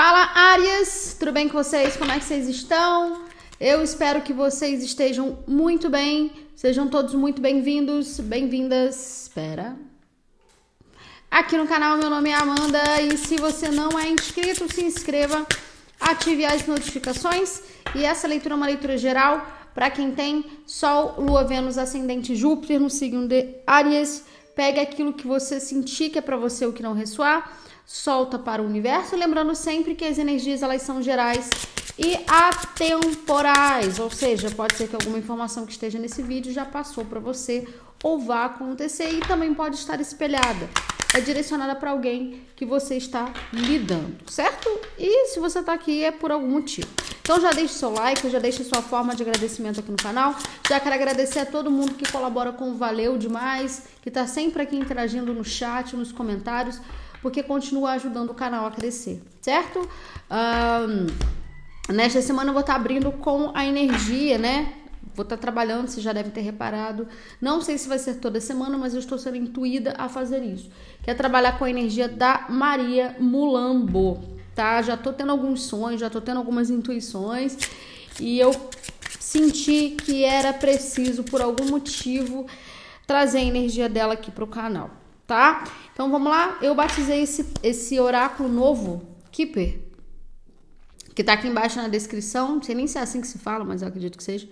Fala, 0.00 0.30
Áries! 0.32 1.16
Tudo 1.18 1.32
bem 1.32 1.48
com 1.48 1.58
vocês? 1.58 1.96
Como 1.96 2.12
é 2.12 2.20
que 2.20 2.24
vocês 2.24 2.48
estão? 2.48 3.24
Eu 3.58 3.82
espero 3.82 4.22
que 4.22 4.32
vocês 4.32 4.80
estejam 4.80 5.40
muito 5.44 5.90
bem. 5.90 6.30
Sejam 6.54 6.86
todos 6.86 7.14
muito 7.14 7.42
bem-vindos, 7.42 8.20
bem-vindas. 8.20 9.22
Espera. 9.22 9.74
Aqui 11.28 11.56
no 11.56 11.66
canal, 11.66 11.98
meu 11.98 12.08
nome 12.08 12.30
é 12.30 12.34
Amanda 12.34 13.02
e 13.02 13.18
se 13.18 13.38
você 13.38 13.70
não 13.70 13.98
é 13.98 14.08
inscrito, 14.08 14.72
se 14.72 14.84
inscreva, 14.84 15.44
ative 15.98 16.44
as 16.44 16.64
notificações. 16.64 17.60
E 17.92 18.04
essa 18.04 18.28
leitura 18.28 18.54
é 18.54 18.56
uma 18.56 18.66
leitura 18.66 18.96
geral 18.96 19.44
para 19.74 19.90
quem 19.90 20.12
tem 20.12 20.44
Sol, 20.64 21.16
Lua, 21.18 21.42
Vênus, 21.42 21.76
Ascendente, 21.76 22.36
Júpiter 22.36 22.78
no 22.78 22.88
signo 22.88 23.26
de 23.26 23.52
Áries. 23.66 24.24
Pegue 24.54 24.78
aquilo 24.78 25.12
que 25.12 25.26
você 25.26 25.58
sentir 25.58 26.10
que 26.10 26.20
é 26.20 26.22
para 26.22 26.36
você 26.36 26.64
o 26.64 26.72
que 26.72 26.84
não 26.84 26.92
ressoar 26.92 27.66
solta 27.90 28.38
para 28.38 28.60
o 28.60 28.66
universo, 28.66 29.16
lembrando 29.16 29.54
sempre 29.54 29.94
que 29.94 30.04
as 30.04 30.18
energias 30.18 30.62
elas 30.62 30.82
são 30.82 31.00
gerais 31.00 31.48
e 31.98 32.20
atemporais, 32.28 33.98
ou 33.98 34.10
seja, 34.10 34.50
pode 34.50 34.76
ser 34.76 34.88
que 34.88 34.94
alguma 34.94 35.18
informação 35.18 35.64
que 35.64 35.72
esteja 35.72 35.98
nesse 35.98 36.20
vídeo 36.20 36.52
já 36.52 36.66
passou 36.66 37.06
para 37.06 37.18
você 37.18 37.66
ou 38.04 38.20
vá 38.20 38.44
acontecer 38.44 39.10
e 39.10 39.20
também 39.20 39.54
pode 39.54 39.76
estar 39.76 39.98
espelhada. 40.02 40.68
É 41.14 41.20
direcionada 41.22 41.74
para 41.74 41.90
alguém 41.90 42.42
que 42.54 42.66
você 42.66 42.96
está 42.96 43.32
lidando, 43.50 44.18
certo? 44.30 44.68
E 44.98 45.28
se 45.28 45.40
você 45.40 45.60
está 45.60 45.72
aqui 45.72 46.04
é 46.04 46.12
por 46.12 46.30
algum 46.30 46.50
motivo. 46.50 46.88
Então 47.22 47.40
já 47.40 47.50
deixe 47.52 47.72
seu 47.72 47.90
like, 47.90 48.28
já 48.28 48.38
deixe 48.38 48.62
sua 48.64 48.82
forma 48.82 49.16
de 49.16 49.22
agradecimento 49.22 49.80
aqui 49.80 49.90
no 49.90 49.96
canal. 49.96 50.36
Já 50.68 50.78
quero 50.78 50.94
agradecer 50.94 51.38
a 51.38 51.46
todo 51.46 51.70
mundo 51.70 51.94
que 51.94 52.12
colabora 52.12 52.52
com 52.52 52.70
o 52.70 52.74
Valeu 52.74 53.16
Demais, 53.16 53.84
que 54.02 54.10
está 54.10 54.26
sempre 54.26 54.62
aqui 54.62 54.76
interagindo 54.76 55.32
no 55.32 55.42
chat, 55.42 55.96
nos 55.96 56.12
comentários 56.12 56.78
porque 57.22 57.42
continua 57.42 57.92
ajudando 57.92 58.30
o 58.30 58.34
canal 58.34 58.66
a 58.66 58.70
crescer, 58.70 59.22
certo? 59.40 59.88
Um, 60.30 61.92
nesta 61.92 62.22
semana 62.22 62.50
eu 62.50 62.52
vou 62.54 62.60
estar 62.60 62.76
abrindo 62.76 63.10
com 63.12 63.50
a 63.54 63.64
energia, 63.64 64.38
né? 64.38 64.74
Vou 65.14 65.24
estar 65.24 65.36
trabalhando, 65.36 65.88
vocês 65.88 66.02
já 66.02 66.12
devem 66.12 66.30
ter 66.30 66.42
reparado. 66.42 67.08
Não 67.40 67.60
sei 67.60 67.76
se 67.76 67.88
vai 67.88 67.98
ser 67.98 68.14
toda 68.14 68.40
semana, 68.40 68.78
mas 68.78 68.94
eu 68.94 69.00
estou 69.00 69.18
sendo 69.18 69.36
intuída 69.36 69.94
a 69.98 70.08
fazer 70.08 70.44
isso. 70.44 70.70
Que 71.02 71.10
é 71.10 71.14
trabalhar 71.14 71.58
com 71.58 71.64
a 71.64 71.70
energia 71.70 72.08
da 72.08 72.46
Maria 72.48 73.16
Mulambo, 73.18 74.22
tá? 74.54 74.80
Já 74.80 74.96
tô 74.96 75.12
tendo 75.12 75.32
alguns 75.32 75.62
sonhos, 75.62 76.00
já 76.00 76.08
tô 76.08 76.20
tendo 76.20 76.38
algumas 76.38 76.70
intuições 76.70 77.58
e 78.20 78.38
eu 78.38 78.52
senti 79.18 79.90
que 79.90 80.24
era 80.24 80.52
preciso, 80.52 81.24
por 81.24 81.40
algum 81.40 81.66
motivo, 81.68 82.46
trazer 83.04 83.38
a 83.38 83.44
energia 83.44 83.88
dela 83.88 84.14
aqui 84.14 84.30
pro 84.30 84.46
canal 84.46 84.97
tá? 85.28 85.62
Então 85.92 86.10
vamos 86.10 86.30
lá, 86.30 86.58
eu 86.62 86.74
batizei 86.74 87.22
esse, 87.22 87.46
esse 87.62 88.00
oráculo 88.00 88.48
novo, 88.48 89.06
Keeper, 89.30 89.78
que 91.14 91.22
tá 91.22 91.34
aqui 91.34 91.46
embaixo 91.46 91.76
na 91.76 91.86
descrição, 91.86 92.56
não 92.56 92.62
sei 92.62 92.74
nem 92.74 92.86
se 92.86 92.96
é 92.98 93.02
assim 93.02 93.20
que 93.20 93.26
se 93.26 93.38
fala, 93.38 93.62
mas 93.62 93.82
eu 93.82 93.88
acredito 93.88 94.16
que 94.16 94.24
seja. 94.24 94.48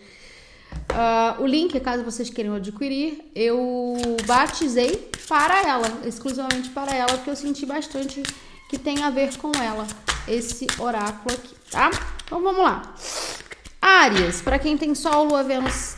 Uh, 0.93 1.43
o 1.43 1.47
link, 1.47 1.79
caso 1.81 2.05
vocês 2.05 2.29
queiram 2.29 2.55
adquirir, 2.55 3.25
eu 3.35 3.97
batizei 4.27 5.11
para 5.27 5.67
ela, 5.67 5.89
exclusivamente 6.05 6.69
para 6.71 6.95
ela, 6.95 7.13
porque 7.15 7.31
eu 7.31 7.37
senti 7.37 7.65
bastante 7.65 8.23
que 8.69 8.77
tem 8.79 9.03
a 9.03 9.11
ver 9.11 9.35
com 9.39 9.53
ela, 9.53 9.87
esse 10.29 10.67
oráculo 10.79 11.35
aqui, 11.35 11.55
tá? 11.71 11.91
Então 12.25 12.43
vamos 12.43 12.63
lá. 12.63 12.95
Áries, 13.81 14.43
para 14.43 14.59
quem 14.59 14.77
tem 14.77 14.95
Sol, 14.95 15.25
Lua, 15.25 15.43
Vênus, 15.43 15.97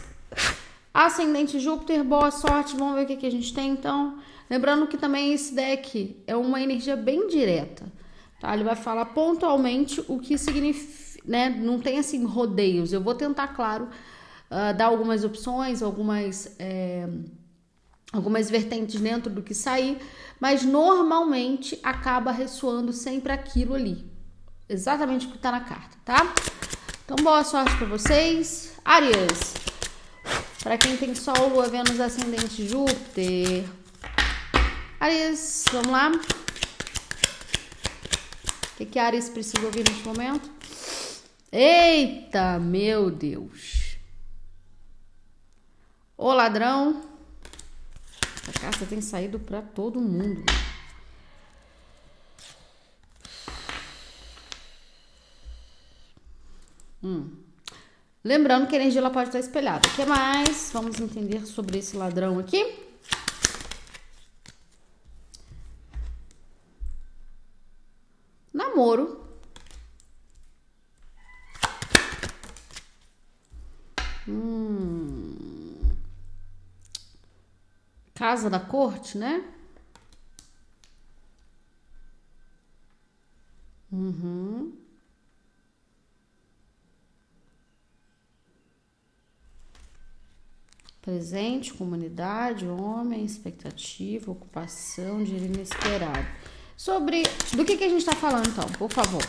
Ascendente 0.94 1.58
Júpiter, 1.58 2.04
boa 2.04 2.30
sorte. 2.30 2.76
Vamos 2.76 2.94
ver 2.94 3.04
o 3.04 3.06
que, 3.06 3.16
que 3.16 3.26
a 3.26 3.30
gente 3.30 3.52
tem 3.52 3.70
então. 3.70 4.18
Lembrando 4.50 4.86
que 4.86 4.96
também 4.96 5.32
esse 5.32 5.54
deck 5.54 6.22
é 6.26 6.34
uma 6.34 6.60
energia 6.60 6.96
bem 6.96 7.28
direta, 7.28 7.84
tá? 8.40 8.54
Ele 8.54 8.64
vai 8.64 8.76
falar 8.76 9.06
pontualmente 9.06 10.02
o 10.08 10.18
que 10.18 10.38
significa, 10.38 11.22
né? 11.24 11.50
Não 11.50 11.78
tem 11.78 11.98
assim 11.98 12.24
rodeios. 12.24 12.92
Eu 12.92 13.00
vou 13.00 13.14
tentar, 13.14 13.48
claro, 13.48 13.84
uh, 13.84 14.76
dar 14.76 14.86
algumas 14.86 15.24
opções, 15.24 15.82
algumas 15.82 16.54
é, 16.58 17.06
algumas 18.12 18.48
vertentes 18.48 19.00
dentro 19.00 19.30
do 19.30 19.42
que 19.42 19.54
sair, 19.54 19.98
mas 20.40 20.64
normalmente 20.64 21.78
acaba 21.82 22.30
ressoando 22.30 22.92
sempre 22.92 23.32
aquilo 23.32 23.74
ali, 23.74 24.10
exatamente 24.68 25.26
o 25.26 25.30
que 25.30 25.36
está 25.36 25.52
na 25.52 25.60
carta, 25.60 25.96
tá? 26.04 26.34
Então 27.04 27.16
boa 27.22 27.44
sorte 27.44 27.76
para 27.76 27.86
vocês, 27.86 28.74
Arias. 28.84 29.54
Para 30.62 30.76
quem 30.76 30.96
tem 30.96 31.14
Sol, 31.14 31.48
Lua, 31.48 31.68
Vênus, 31.68 32.00
Ascendente, 32.00 32.68
Júpiter, 32.68 33.64
Ares, 35.00 35.64
vamos 35.72 35.92
lá? 35.92 36.10
O 36.10 36.18
que, 38.76 38.84
que 38.84 38.98
Ares 38.98 39.28
precisa 39.28 39.64
ouvir 39.64 39.88
neste 39.88 40.04
momento? 40.04 40.50
Eita, 41.52 42.58
meu 42.58 43.08
Deus! 43.08 43.96
Ô 46.16 46.32
ladrão! 46.32 47.00
Essa 48.42 48.52
carta 48.60 48.84
tem 48.86 49.00
saído 49.00 49.38
para 49.38 49.62
todo 49.62 50.00
mundo. 50.00 50.42
Hum. 57.04 57.36
Lembrando 58.24 58.66
que 58.66 58.74
a 58.74 58.80
energia 58.80 59.08
pode 59.10 59.28
estar 59.28 59.38
espelhada. 59.38 59.88
O 59.88 59.92
que 59.94 60.04
mais? 60.04 60.70
Vamos 60.72 60.98
entender 60.98 61.46
sobre 61.46 61.78
esse 61.78 61.96
ladrão 61.96 62.40
aqui. 62.40 62.87
Namoro. 68.78 69.26
Hum. 74.28 75.96
Casa 78.14 78.48
da 78.48 78.60
corte, 78.60 79.18
né? 79.18 79.44
Uhum. 83.90 84.76
Presente, 91.00 91.72
comunidade, 91.72 92.66
homem, 92.66 93.24
expectativa, 93.24 94.30
ocupação, 94.30 95.24
dinheiro 95.24 95.46
inesperado. 95.54 96.28
Sobre. 96.78 97.24
Do 97.56 97.64
que, 97.64 97.76
que 97.76 97.82
a 97.82 97.88
gente 97.88 97.98
está 97.98 98.14
falando 98.14 98.48
então, 98.48 98.64
por 98.78 98.88
favor? 98.88 99.20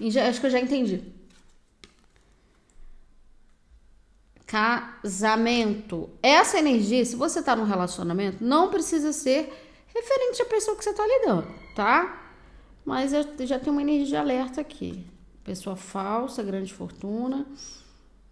Já, 0.00 0.28
acho 0.28 0.40
que 0.40 0.46
eu 0.46 0.50
já 0.50 0.58
entendi. 0.58 1.00
Casamento. 4.44 6.10
Essa 6.20 6.58
energia, 6.58 7.04
se 7.04 7.14
você 7.14 7.40
tá 7.40 7.54
num 7.54 7.64
relacionamento, 7.64 8.42
não 8.42 8.68
precisa 8.68 9.12
ser 9.12 9.48
referente 9.94 10.42
à 10.42 10.46
pessoa 10.46 10.76
que 10.76 10.82
você 10.82 10.92
tá 10.92 11.06
lidando, 11.06 11.46
tá? 11.76 12.34
Mas 12.84 13.12
eu 13.12 13.24
já 13.46 13.60
tenho 13.60 13.76
uma 13.76 13.82
energia 13.82 14.06
de 14.06 14.16
alerta 14.16 14.60
aqui. 14.60 15.06
Pessoa 15.44 15.76
falsa, 15.76 16.42
grande 16.42 16.74
fortuna. 16.74 17.46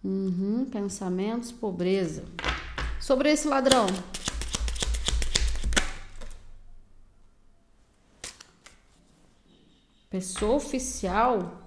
Uhum, 0.03 0.67
pensamentos, 0.69 1.53
pobreza. 1.53 2.25
Sobre 2.99 3.31
esse 3.31 3.47
ladrão, 3.47 3.87
Pessoa 10.11 10.55
oficial. 10.55 11.63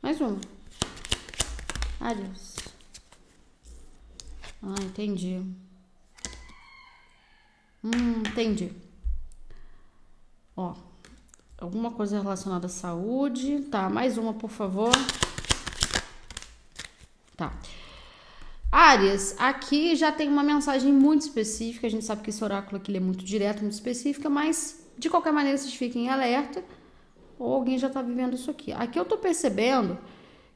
Mais 0.00 0.20
uma. 0.20 0.40
Adeus. 1.98 2.54
Ah, 4.62 4.76
entendi. 4.80 5.42
Hum, 7.82 8.20
entendi. 8.28 8.72
Ó, 10.56 10.76
alguma 11.58 11.90
coisa 11.90 12.22
relacionada 12.22 12.66
à 12.66 12.70
saúde. 12.70 13.60
Tá, 13.62 13.90
mais 13.90 14.16
uma, 14.16 14.34
por 14.34 14.50
favor. 14.50 14.92
Tá. 17.36 17.52
Áreas, 18.76 19.36
aqui 19.38 19.94
já 19.94 20.10
tem 20.10 20.28
uma 20.28 20.42
mensagem 20.42 20.92
muito 20.92 21.20
específica. 21.22 21.86
A 21.86 21.90
gente 21.90 22.04
sabe 22.04 22.22
que 22.22 22.30
esse 22.30 22.42
oráculo 22.42 22.76
aqui 22.76 22.96
é 22.96 22.98
muito 22.98 23.24
direto, 23.24 23.60
muito 23.60 23.74
específica, 23.74 24.28
mas 24.28 24.84
de 24.98 25.08
qualquer 25.08 25.32
maneira 25.32 25.56
vocês 25.56 25.74
fiquem 25.74 26.10
alerta 26.10 26.60
ou 27.38 27.54
alguém 27.54 27.78
já 27.78 27.86
está 27.86 28.02
vivendo 28.02 28.34
isso 28.34 28.50
aqui. 28.50 28.72
Aqui 28.72 28.98
eu 28.98 29.04
estou 29.04 29.16
percebendo 29.16 29.96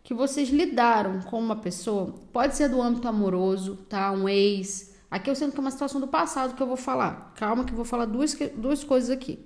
que 0.03 0.13
vocês 0.13 0.49
lidaram 0.49 1.21
com 1.21 1.39
uma 1.39 1.55
pessoa, 1.55 2.13
pode 2.33 2.57
ser 2.57 2.69
do 2.69 2.83
âmbito 2.83 3.07
amoroso, 3.07 3.77
tá? 3.89 4.11
Um 4.11 4.29
ex. 4.29 4.97
Aqui 5.09 5.31
eu 5.31 5.37
sinto 5.37 5.53
que 5.53 5.59
é 5.59 5.61
uma 5.61 5.71
situação 5.71 6.01
do 6.01 6.09
passado 6.09 6.57
que 6.57 6.63
eu 6.63 6.67
vou 6.67 6.77
falar. 6.77 7.33
Calma 7.37 7.65
que 7.65 7.71
eu 7.71 7.77
vou 7.77 7.85
falar 7.85 8.07
duas, 8.07 8.37
duas 8.57 8.83
coisas 8.83 9.11
aqui. 9.11 9.39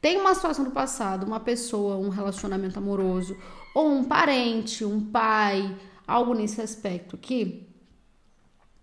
Tem 0.00 0.20
uma 0.20 0.34
situação 0.34 0.64
do 0.64 0.72
passado, 0.72 1.24
uma 1.24 1.38
pessoa, 1.38 1.96
um 1.96 2.08
relacionamento 2.08 2.76
amoroso, 2.76 3.36
ou 3.72 3.88
um 3.88 4.02
parente, 4.02 4.84
um 4.84 5.00
pai, 5.00 5.76
algo 6.08 6.34
nesse 6.34 6.60
aspecto 6.60 7.14
aqui, 7.14 7.69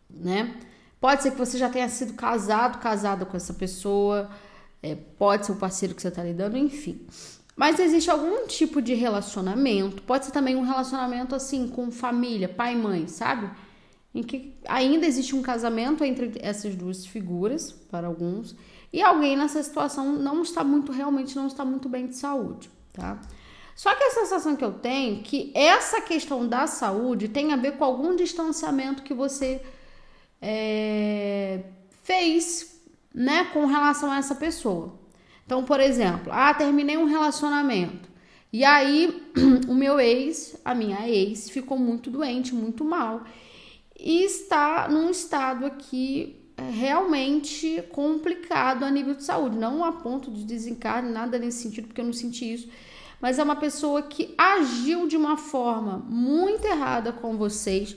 né? 0.10 0.56
Pode 1.00 1.24
ser 1.24 1.32
que 1.32 1.38
você 1.38 1.58
já 1.58 1.70
tenha 1.70 1.88
sido 1.90 2.14
casado, 2.14 2.80
casada 2.80 3.26
com 3.26 3.38
essa 3.38 3.54
pessoa, 3.54 4.30
é, 4.82 4.96
pode 4.96 5.46
ser 5.46 5.52
o 5.52 5.56
parceiro 5.56 5.94
que 5.94 6.02
você 6.02 6.08
está 6.08 6.24
lidando, 6.24 6.58
enfim. 6.58 7.06
Mas 7.56 7.80
existe 7.80 8.10
algum 8.10 8.46
tipo 8.48 8.82
de 8.82 8.94
relacionamento, 8.94 10.04
pode 10.04 10.26
ser 10.26 10.32
também 10.32 10.56
um 10.56 10.62
relacionamento 10.62 11.36
assim 11.36 11.68
com 11.68 11.92
família, 11.92 12.48
pai 12.48 12.74
e 12.74 12.78
mãe, 12.78 13.08
sabe? 13.08 13.50
Em 14.14 14.22
que 14.24 14.56
ainda 14.68 15.06
existe 15.06 15.36
um 15.36 15.42
casamento 15.42 16.04
entre 16.04 16.34
essas 16.40 16.76
duas 16.76 17.06
figuras, 17.06 17.72
para 17.72 18.08
alguns, 18.08 18.56
e 18.94 19.02
alguém 19.02 19.36
nessa 19.36 19.62
situação 19.62 20.14
não 20.14 20.42
está 20.42 20.64
muito, 20.64 20.92
realmente 20.92 21.36
não 21.36 21.48
está 21.48 21.66
muito 21.66 21.90
bem 21.90 22.08
de 22.08 22.16
saúde, 22.16 22.70
tá? 22.94 23.20
Só 23.76 23.94
que 23.94 24.04
a 24.04 24.12
sensação 24.12 24.56
que 24.56 24.66
eu 24.66 24.72
tenho 24.72 25.20
é 25.20 25.24
que 25.24 25.52
essa 25.54 26.02
questão 26.02 26.48
da 26.48 26.66
saúde 26.66 27.28
tem 27.28 27.54
a 27.54 27.56
ver 27.56 27.74
com 27.74 27.84
algum 27.84 28.16
distanciamento 28.16 29.04
que 29.04 29.14
você 29.14 29.62
é, 30.42 31.62
fez, 32.04 32.82
né, 33.14 33.46
com 33.54 33.66
relação 33.66 34.12
a 34.12 34.18
essa 34.18 34.36
pessoa. 34.36 34.98
Então, 35.46 35.64
por 35.64 35.80
exemplo, 35.80 36.32
ah, 36.32 36.54
terminei 36.54 36.98
um 36.98 37.06
relacionamento. 37.06 38.10
E 38.52 38.64
aí, 38.64 39.24
o 39.68 39.74
meu 39.74 40.00
ex, 40.00 40.60
a 40.64 40.74
minha 40.74 41.08
ex, 41.08 41.50
ficou 41.50 41.78
muito 41.78 42.10
doente, 42.10 42.54
muito 42.54 42.84
mal. 42.84 43.24
E 44.00 44.24
está 44.24 44.88
num 44.90 45.10
estado 45.10 45.66
aqui 45.66 46.36
é, 46.56 46.70
realmente 46.70 47.84
complicado 47.92 48.84
a 48.84 48.92
nível 48.92 49.16
de 49.16 49.24
saúde. 49.24 49.58
Não 49.58 49.84
a 49.84 49.92
ponto 49.92 50.32
de 50.32 50.44
desencarne, 50.44 51.12
nada 51.12 51.38
nesse 51.38 51.64
sentido, 51.64 51.88
porque 51.88 52.02
eu 52.02 52.06
não 52.06 52.14
senti 52.14 52.54
isso. 52.54 52.70
Mas 53.20 53.40
é 53.40 53.44
uma 53.44 53.56
pessoa 53.56 54.04
que 54.04 54.34
agiu 54.38 55.08
de 55.08 55.18
uma 55.18 55.38
forma 55.38 56.04
muito 56.08 56.66
errada 56.66 57.12
com 57.12 57.36
vocês 57.36 57.96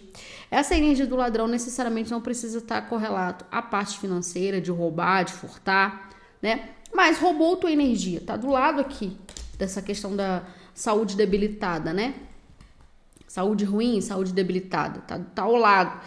essa 0.50 0.74
energia 0.74 1.06
do 1.06 1.14
ladrão 1.14 1.46
necessariamente 1.46 2.10
não 2.10 2.20
precisa 2.20 2.58
estar 2.58 2.82
correlato 2.82 3.44
à 3.52 3.62
parte 3.62 3.98
financeira, 3.98 4.60
de 4.60 4.70
roubar, 4.70 5.24
de 5.24 5.32
furtar, 5.32 6.10
né? 6.42 6.70
Mas 6.92 7.18
roubou 7.18 7.56
tua 7.56 7.70
energia, 7.70 8.20
tá 8.20 8.36
do 8.36 8.48
lado 8.48 8.80
aqui 8.80 9.16
dessa 9.56 9.80
questão 9.80 10.16
da 10.16 10.42
saúde 10.74 11.16
debilitada, 11.16 11.92
né? 11.92 12.14
Saúde 13.28 13.64
ruim, 13.64 14.00
saúde 14.00 14.32
debilitada, 14.32 15.00
tá, 15.02 15.20
tá 15.32 15.42
ao 15.42 15.54
lado. 15.54 16.00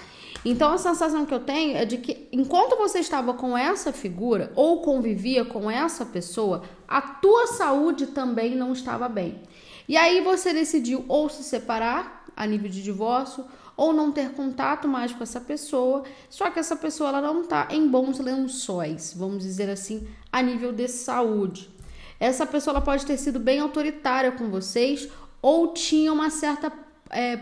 Então 0.46 0.74
a 0.74 0.78
sensação 0.78 1.26
que 1.26 1.34
eu 1.34 1.40
tenho 1.40 1.78
é 1.78 1.86
de 1.86 1.98
que 1.98 2.28
enquanto 2.32 2.76
você 2.76 3.00
estava 3.00 3.34
com 3.34 3.58
essa 3.58 3.94
figura 3.94 4.52
ou 4.56 4.82
convivia 4.82 5.46
com 5.46 5.72
essa 5.72 6.06
pessoa, 6.06 6.64
a 6.88 7.02
tua 7.02 7.48
saúde 7.48 8.08
também 8.08 8.56
não 8.56 8.74
estava 8.74 9.08
bem. 9.08 9.42
E 9.88 9.96
aí 9.96 10.22
você 10.22 10.54
decidiu 10.54 11.06
ou 11.08 11.30
se 11.30 11.44
separar 11.44 12.26
a 12.36 12.46
nível 12.46 12.70
de 12.70 12.84
divórcio 12.84 13.46
ou 13.76 13.94
não 13.94 14.12
ter 14.12 14.32
contato 14.32 14.88
mais 14.88 15.14
com 15.14 15.24
essa 15.24 15.42
pessoa, 15.42 16.04
só 16.30 16.50
que 16.52 16.60
essa 16.60 16.76
pessoa 16.76 17.10
ela 17.10 17.22
não 17.22 17.42
está 17.42 17.68
em 17.72 17.88
bons 17.88 18.20
lençóis, 18.20 19.14
vamos 19.16 19.44
dizer 19.44 19.70
assim, 19.70 20.08
a 20.32 20.42
nível 20.42 20.72
de 20.72 20.88
saúde. 20.88 21.72
Essa 22.20 22.46
pessoa 22.46 22.74
ela 22.74 22.82
pode 22.82 23.06
ter 23.06 23.18
sido 23.18 23.40
bem 23.40 23.60
autoritária 23.60 24.32
com 24.32 24.50
vocês 24.50 25.10
ou 25.42 25.74
tinha 25.74 26.14
uma 26.14 26.30
certa 26.30 26.72
é, 27.10 27.40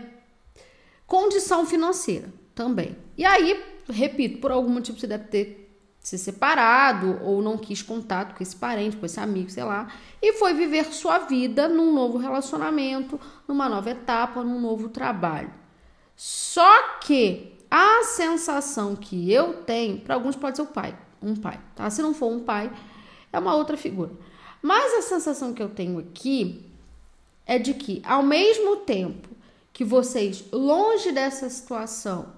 condição 1.06 1.66
financeira 1.66 2.41
também. 2.54 2.96
E 3.16 3.24
aí, 3.24 3.62
repito, 3.88 4.38
por 4.38 4.50
algum 4.50 4.70
motivo 4.70 4.98
você 4.98 5.06
deve 5.06 5.24
ter 5.24 5.62
se 6.00 6.18
separado 6.18 7.20
ou 7.22 7.40
não 7.40 7.56
quis 7.56 7.80
contato 7.80 8.34
com 8.34 8.42
esse 8.42 8.56
parente, 8.56 8.96
com 8.96 9.06
esse 9.06 9.20
amigo, 9.20 9.48
sei 9.50 9.62
lá, 9.62 9.88
e 10.20 10.32
foi 10.32 10.52
viver 10.52 10.86
sua 10.86 11.18
vida 11.18 11.68
num 11.68 11.94
novo 11.94 12.18
relacionamento, 12.18 13.20
numa 13.46 13.68
nova 13.68 13.90
etapa, 13.90 14.42
num 14.42 14.60
novo 14.60 14.88
trabalho. 14.88 15.52
Só 16.16 16.98
que 16.98 17.56
a 17.70 18.02
sensação 18.02 18.96
que 18.96 19.32
eu 19.32 19.62
tenho, 19.62 20.00
para 20.00 20.14
alguns 20.14 20.34
pode 20.34 20.56
ser 20.56 20.62
o 20.62 20.66
pai, 20.66 20.98
um 21.22 21.36
pai, 21.36 21.60
tá? 21.76 21.88
Se 21.88 22.02
não 22.02 22.12
for 22.12 22.32
um 22.32 22.40
pai, 22.40 22.70
é 23.32 23.38
uma 23.38 23.54
outra 23.54 23.76
figura. 23.76 24.10
Mas 24.60 24.92
a 24.94 25.02
sensação 25.02 25.54
que 25.54 25.62
eu 25.62 25.68
tenho 25.68 25.98
aqui 26.00 26.66
é 27.46 27.58
de 27.58 27.74
que, 27.74 28.02
ao 28.04 28.22
mesmo 28.22 28.76
tempo 28.78 29.28
que 29.72 29.84
vocês, 29.84 30.44
longe 30.52 31.12
dessa 31.12 31.48
situação, 31.48 32.32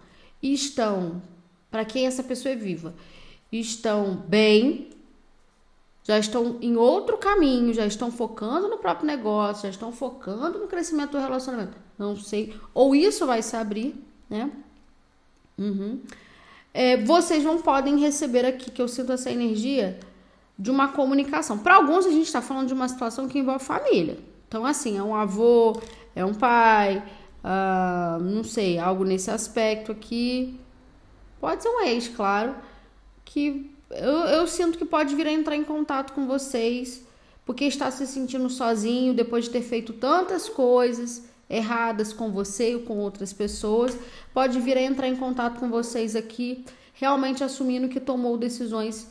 estão, 0.52 1.22
para 1.70 1.84
quem 1.84 2.06
essa 2.06 2.22
pessoa 2.22 2.52
é 2.52 2.56
viva, 2.56 2.94
estão 3.50 4.16
bem, 4.28 4.90
já 6.02 6.18
estão 6.18 6.58
em 6.60 6.76
outro 6.76 7.16
caminho, 7.16 7.72
já 7.72 7.86
estão 7.86 8.10
focando 8.10 8.68
no 8.68 8.76
próprio 8.78 9.06
negócio, 9.06 9.62
já 9.62 9.70
estão 9.70 9.90
focando 9.90 10.58
no 10.58 10.66
crescimento 10.66 11.12
do 11.12 11.18
relacionamento. 11.18 11.76
Não 11.98 12.14
sei. 12.16 12.54
Ou 12.74 12.94
isso 12.94 13.26
vai 13.26 13.40
se 13.40 13.56
abrir, 13.56 13.94
né? 14.28 14.50
Uhum. 15.56 16.00
É, 16.74 16.96
vocês 16.98 17.42
não 17.44 17.62
podem 17.62 17.98
receber 17.98 18.44
aqui, 18.44 18.70
que 18.70 18.82
eu 18.82 18.88
sinto 18.88 19.12
essa 19.12 19.30
energia 19.30 19.98
de 20.58 20.70
uma 20.70 20.88
comunicação. 20.88 21.58
Para 21.58 21.76
alguns, 21.76 22.04
a 22.04 22.10
gente 22.10 22.26
está 22.26 22.42
falando 22.42 22.68
de 22.68 22.74
uma 22.74 22.88
situação 22.88 23.28
que 23.28 23.38
envolve 23.38 23.64
família. 23.64 24.18
Então, 24.48 24.66
assim, 24.66 24.98
é 24.98 25.02
um 25.02 25.14
avô, 25.14 25.80
é 26.14 26.24
um 26.24 26.34
pai, 26.34 27.02
uh, 27.44 28.22
não 28.22 28.42
sei, 28.42 28.78
algo 28.78 29.04
nesse 29.04 29.30
aspecto 29.30 29.92
aqui. 29.92 30.58
Pode 31.38 31.62
ser 31.62 31.68
um 31.68 31.82
ex, 31.82 32.08
claro, 32.08 32.56
que 33.24 33.70
eu, 33.90 34.12
eu 34.12 34.46
sinto 34.46 34.78
que 34.78 34.84
pode 34.84 35.14
vir 35.14 35.26
a 35.26 35.32
entrar 35.32 35.54
em 35.54 35.64
contato 35.64 36.14
com 36.14 36.26
vocês, 36.26 37.06
porque 37.44 37.66
está 37.66 37.90
se 37.90 38.06
sentindo 38.06 38.48
sozinho 38.48 39.12
depois 39.12 39.44
de 39.44 39.50
ter 39.50 39.62
feito 39.62 39.92
tantas 39.92 40.48
coisas 40.48 41.24
erradas 41.48 42.12
com 42.12 42.32
você 42.32 42.74
ou 42.74 42.82
com 42.82 42.96
outras 42.98 43.32
pessoas, 43.32 43.96
pode 44.32 44.58
vir 44.60 44.78
a 44.78 44.82
entrar 44.82 45.06
em 45.06 45.16
contato 45.16 45.60
com 45.60 45.68
vocês 45.68 46.16
aqui, 46.16 46.64
realmente 46.94 47.44
assumindo 47.44 47.88
que 47.88 48.00
tomou 48.00 48.38
decisões 48.38 49.08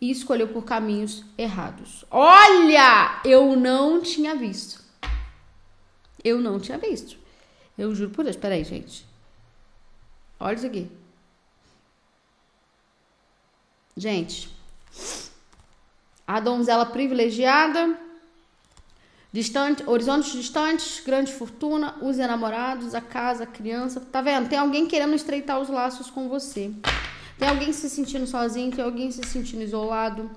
e 0.00 0.10
escolheu 0.10 0.48
por 0.48 0.64
caminhos 0.64 1.24
errados. 1.38 2.04
Olha, 2.10 3.20
eu 3.24 3.54
não 3.56 4.00
tinha 4.00 4.34
visto. 4.34 4.84
Eu 6.24 6.40
não 6.40 6.58
tinha 6.58 6.76
visto. 6.76 7.16
Eu 7.76 7.94
juro 7.94 8.10
por 8.10 8.24
Deus. 8.24 8.36
Peraí, 8.36 8.64
gente. 8.64 9.06
Olha 10.38 10.54
isso 10.54 10.66
aqui. 10.66 10.90
Gente, 13.96 14.54
a 16.26 16.38
donzela 16.38 16.84
privilegiada, 16.84 17.98
distante, 19.32 19.82
horizontes 19.88 20.32
distantes, 20.32 21.02
grande 21.02 21.32
fortuna, 21.32 21.94
os 22.02 22.18
enamorados, 22.18 22.94
a 22.94 23.00
casa, 23.00 23.44
a 23.44 23.46
criança. 23.46 24.00
Tá 24.00 24.20
vendo? 24.20 24.50
Tem 24.50 24.58
alguém 24.58 24.86
querendo 24.86 25.14
estreitar 25.14 25.58
os 25.58 25.70
laços 25.70 26.10
com 26.10 26.28
você. 26.28 26.70
Tem 27.38 27.48
alguém 27.48 27.72
se 27.72 27.88
sentindo 27.88 28.26
sozinho, 28.26 28.70
tem 28.70 28.84
alguém 28.84 29.10
se 29.10 29.22
sentindo 29.22 29.62
isolado. 29.62 30.30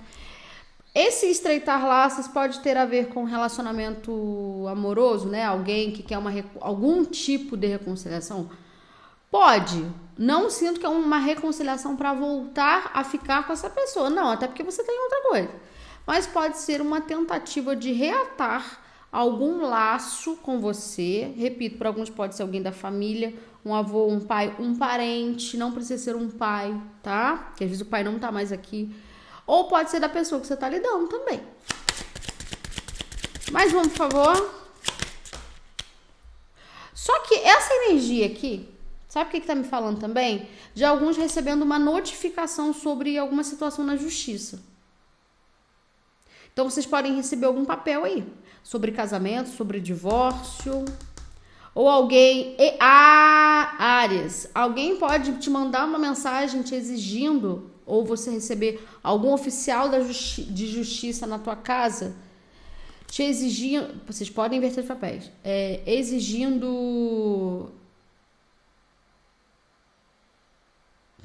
Esse 0.94 1.27
estreitar 1.27 1.86
laços 1.86 2.27
pode 2.27 2.59
ter 2.59 2.75
a 2.75 2.85
ver 2.85 3.09
com 3.09 3.23
relacionamento 3.23 4.66
amoroso, 4.68 5.28
né? 5.28 5.45
Alguém 5.45 5.92
que 5.92 6.02
quer 6.02 6.18
uma, 6.18 6.31
algum 6.59 7.06
tipo 7.06 7.56
de 7.56 7.68
reconciliação. 7.68 8.49
Pode. 9.30 9.85
Não 10.18 10.49
sinto 10.49 10.80
que 10.80 10.85
é 10.85 10.90
uma 10.90 11.19
reconciliação 11.19 11.95
para 11.95 12.13
voltar 12.13 12.90
a 12.94 13.04
ficar 13.04 13.45
com 13.45 13.54
essa 13.54 13.69
pessoa. 13.69 14.09
Não, 14.09 14.30
até 14.30 14.47
porque 14.47 14.63
você 14.63 14.83
tem 14.83 14.99
outra 14.99 15.21
coisa. 15.30 15.49
Mas 16.07 16.25
pode 16.25 16.57
ser 16.57 16.81
uma 16.81 16.99
tentativa 16.99 17.75
de 17.75 17.92
reatar 17.92 18.80
algum 19.11 19.61
laço 19.61 20.35
com 20.37 20.59
você. 20.59 21.31
Repito, 21.37 21.78
para 21.78 21.90
alguns 21.90 22.09
pode 22.09 22.35
ser 22.35 22.42
alguém 22.42 22.63
da 22.63 22.71
família, 22.71 23.35
um 23.63 23.75
avô, 23.75 24.07
um 24.07 24.19
pai, 24.19 24.56
um 24.59 24.75
parente, 24.75 25.56
não 25.56 25.71
precisa 25.71 26.04
ser 26.04 26.16
um 26.16 26.30
pai, 26.30 26.75
tá? 27.04 27.52
Que 27.56 27.63
às 27.63 27.69
vezes 27.69 27.85
o 27.85 27.90
pai 27.90 28.04
não 28.04 28.18
tá 28.18 28.31
mais 28.31 28.52
aqui. 28.52 28.92
Ou 29.49 29.63
pode 29.65 29.89
ser 29.89 29.99
da 29.99 30.07
pessoa 30.07 30.39
que 30.39 30.45
você 30.45 30.56
tá 30.56 30.69
lidando 30.69 31.07
também. 31.07 31.41
Mais 33.51 33.73
um, 33.73 33.81
por 33.81 33.97
favor. 33.97 34.56
Só 36.94 37.19
que 37.21 37.33
essa 37.33 37.73
energia 37.73 38.27
aqui, 38.27 38.71
Sabe 39.07 39.27
o 39.27 39.31
que 39.31 39.37
está 39.37 39.56
me 39.56 39.63
falando 39.63 39.99
também? 39.99 40.47
De 40.75 40.85
alguns 40.85 41.18
recebendo 41.18 41.63
uma 41.63 41.79
notificação 41.79 42.71
sobre 42.71 43.18
alguma 43.18 43.44
situação 43.44 43.83
na 43.83 43.97
justiça. 43.97 44.61
Então 46.53 46.69
vocês 46.69 46.85
podem 46.85 47.15
receber 47.15 47.47
algum 47.47 47.65
papel 47.65 48.03
aí 48.03 48.23
sobre 48.61 48.91
casamento, 48.91 49.49
sobre 49.49 49.79
divórcio. 49.79 50.85
Ou 51.73 51.89
alguém. 51.89 52.56
Ah, 52.79 53.75
Áreas. 53.79 54.47
Alguém 54.53 54.97
pode 54.97 55.39
te 55.39 55.49
mandar 55.49 55.87
uma 55.87 55.97
mensagem 55.97 56.61
te 56.61 56.75
exigindo, 56.75 57.69
ou 57.89 58.05
você 58.05 58.29
receber 58.31 58.87
algum 59.03 59.33
oficial 59.33 59.89
justi 60.03 60.43
de 60.43 60.67
justiça 60.67 61.25
na 61.27 61.39
tua 61.39 61.55
casa, 61.55 62.15
te 63.07 63.23
exigindo. 63.23 64.01
Vocês 64.05 64.29
podem 64.29 64.59
inverter 64.59 64.83
os 64.83 64.87
papéis. 64.87 65.31
É, 65.43 65.81
exigindo 65.85 67.71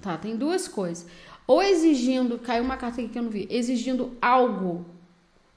Tá, 0.05 0.19
tem 0.19 0.37
duas 0.37 0.69
coisas. 0.69 1.07
Ou 1.47 1.63
exigindo, 1.63 2.39
caiu 2.39 2.63
uma 2.63 2.77
carta 2.77 3.01
aqui 3.01 3.09
que 3.09 3.19
eu 3.19 3.23
não 3.23 3.31
vi, 3.31 3.49
exigindo 3.51 4.15
algo 4.21 4.85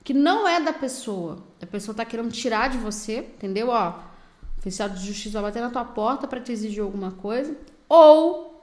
que 0.05 0.13
não 0.13 0.47
é 0.47 0.57
da 0.61 0.71
pessoa. 0.71 1.43
A 1.61 1.65
pessoa 1.65 1.93
tá 1.93 2.05
querendo 2.05 2.31
tirar 2.31 2.69
de 2.69 2.77
você, 2.77 3.17
entendeu? 3.35 3.67
Ó, 3.67 3.89
o 3.89 4.59
oficial 4.59 4.87
de 4.87 5.05
justiça 5.05 5.41
vai 5.41 5.51
bater 5.51 5.61
na 5.61 5.69
tua 5.69 5.83
porta 5.83 6.27
para 6.27 6.39
te 6.39 6.53
exigir 6.53 6.81
alguma 6.81 7.11
coisa. 7.11 7.57
Ou 7.89 8.56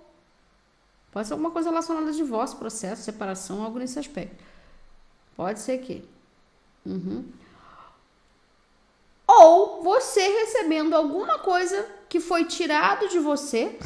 Pode 1.15 1.29
ser 1.29 1.35
alguma 1.35 1.53
coisa 1.53 1.71
relacionada 1.71 2.11
a 2.11 2.13
divórcio, 2.13 2.59
processo, 2.59 3.05
separação, 3.05 3.63
algo 3.63 3.79
nesse 3.79 4.01
aspecto. 4.01 4.43
Pode 5.37 5.61
ser 5.61 5.79
que. 5.79 6.05
Uhum. 6.85 7.25
Ou 9.25 9.81
você 9.85 10.21
recebendo 10.21 10.93
alguma 10.93 11.39
coisa 11.39 11.89
que 12.09 12.19
foi 12.19 12.45
tirado 12.47 13.09
de 13.09 13.21
você. 13.21 13.79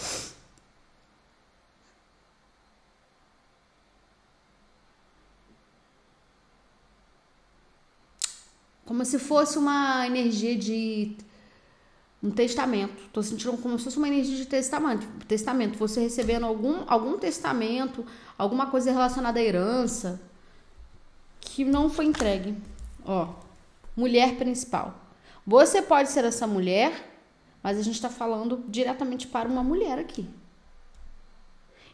Como 8.86 9.04
se 9.04 9.18
fosse 9.18 9.58
uma 9.58 10.06
energia 10.06 10.56
de 10.56 11.14
um 12.22 12.30
testamento. 12.30 13.08
Tô 13.12 13.22
sentindo 13.22 13.56
como 13.58 13.78
se 13.78 13.84
fosse 13.84 13.96
uma 13.96 14.08
energia 14.08 14.36
de 14.36 14.46
testamento. 14.46 15.06
Testamento. 15.26 15.78
Você 15.78 16.00
recebendo 16.00 16.44
algum, 16.44 16.82
algum 16.86 17.18
testamento, 17.18 18.04
alguma 18.36 18.66
coisa 18.66 18.90
relacionada 18.90 19.38
à 19.38 19.42
herança 19.42 20.20
que 21.40 21.64
não 21.64 21.88
foi 21.88 22.06
entregue. 22.06 22.56
Ó, 23.04 23.34
mulher 23.96 24.36
principal. 24.36 24.94
Você 25.46 25.80
pode 25.80 26.10
ser 26.10 26.24
essa 26.24 26.46
mulher, 26.46 27.10
mas 27.62 27.78
a 27.78 27.82
gente 27.82 27.94
está 27.94 28.10
falando 28.10 28.64
diretamente 28.68 29.26
para 29.26 29.48
uma 29.48 29.62
mulher 29.62 29.98
aqui. 29.98 30.28